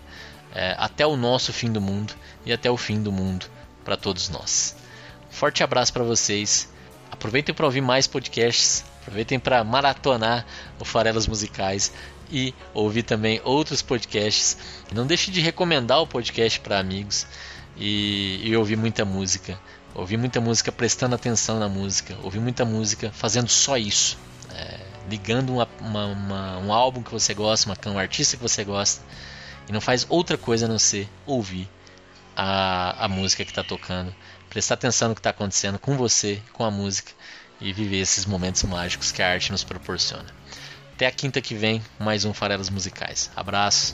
é, 0.54 0.76
até 0.78 1.06
o 1.06 1.16
nosso 1.16 1.54
fim 1.54 1.72
do 1.72 1.80
mundo 1.80 2.14
e 2.46 2.52
até 2.52 2.70
o 2.70 2.78
fim 2.78 3.02
do 3.02 3.12
mundo 3.12 3.46
para 3.84 3.96
todos 3.96 4.30
nós. 4.30 4.76
Forte 5.30 5.64
abraço 5.64 5.94
para 5.94 6.04
vocês. 6.04 6.70
Aproveitem 7.12 7.56
para 7.56 7.66
ouvir 7.66 7.82
mais 7.82 8.08
podcasts. 8.08 8.84
Aproveitem 9.02 9.40
para 9.40 9.64
maratonar 9.64 10.46
o 10.80 10.86
Farelas 10.86 11.28
Musicais 11.28 11.94
e 12.32 12.54
ouvir 12.74 13.04
também 13.04 13.42
outros 13.44 13.82
podcasts. 13.82 14.58
Não 14.94 15.06
deixe 15.06 15.32
de 15.32 15.42
recomendar 15.42 16.02
o 16.02 16.08
podcast 16.08 16.60
para 16.60 16.80
amigos. 16.80 17.28
e, 17.78 18.42
e 18.44 18.56
ouvir 18.56 18.78
muita 18.78 19.04
música. 19.06 19.60
Ouvir 19.94 20.18
muita 20.18 20.42
música 20.42 20.72
prestando 20.72 21.16
atenção 21.16 21.60
na 21.60 21.70
música. 21.70 22.18
Ouvir 22.24 22.40
muita 22.40 22.66
música 22.66 23.12
fazendo 23.12 23.50
só 23.50 23.78
isso. 23.78 24.18
É, 24.54 24.80
ligando 25.10 25.54
uma, 25.54 25.68
uma, 25.80 26.06
uma, 26.06 26.58
um 26.60 26.74
álbum 26.74 27.02
que 27.02 27.12
você 27.12 27.34
gosta, 27.34 27.70
uma, 27.70 27.94
um 27.94 28.00
artista 28.00 28.38
que 28.38 28.44
você 28.44 28.64
gosta. 28.64 29.04
E 29.68 29.72
não 29.72 29.82
faz 29.82 30.06
outra 30.10 30.38
coisa 30.38 30.66
a 30.66 30.70
não 30.70 30.80
ser 30.80 31.10
ouvir 31.26 31.70
a, 32.36 33.06
a 33.06 33.08
música 33.08 33.44
que 33.44 33.52
está 33.52 33.64
tocando. 33.64 34.14
Prestar 34.50 34.76
atenção 34.76 35.10
no 35.10 35.16
que 35.16 35.20
está 35.20 35.32
acontecendo 35.32 35.80
com 35.80 35.98
você, 35.98 36.42
com 36.54 36.64
a 36.64 36.72
música. 36.72 37.12
E 37.60 37.72
viver 37.72 38.00
esses 38.00 38.26
momentos 38.26 38.64
mágicos 38.64 39.14
que 39.14 39.22
a 39.22 39.32
arte 39.32 39.52
nos 39.52 39.64
proporciona. 39.64 40.26
Até 40.96 41.08
a 41.08 41.12
quinta 41.12 41.42
que 41.42 41.54
vem, 41.54 41.82
mais 42.00 42.24
um 42.24 42.34
Farelas 42.34 42.70
Musicais. 42.70 43.30
Abraço. 43.36 43.94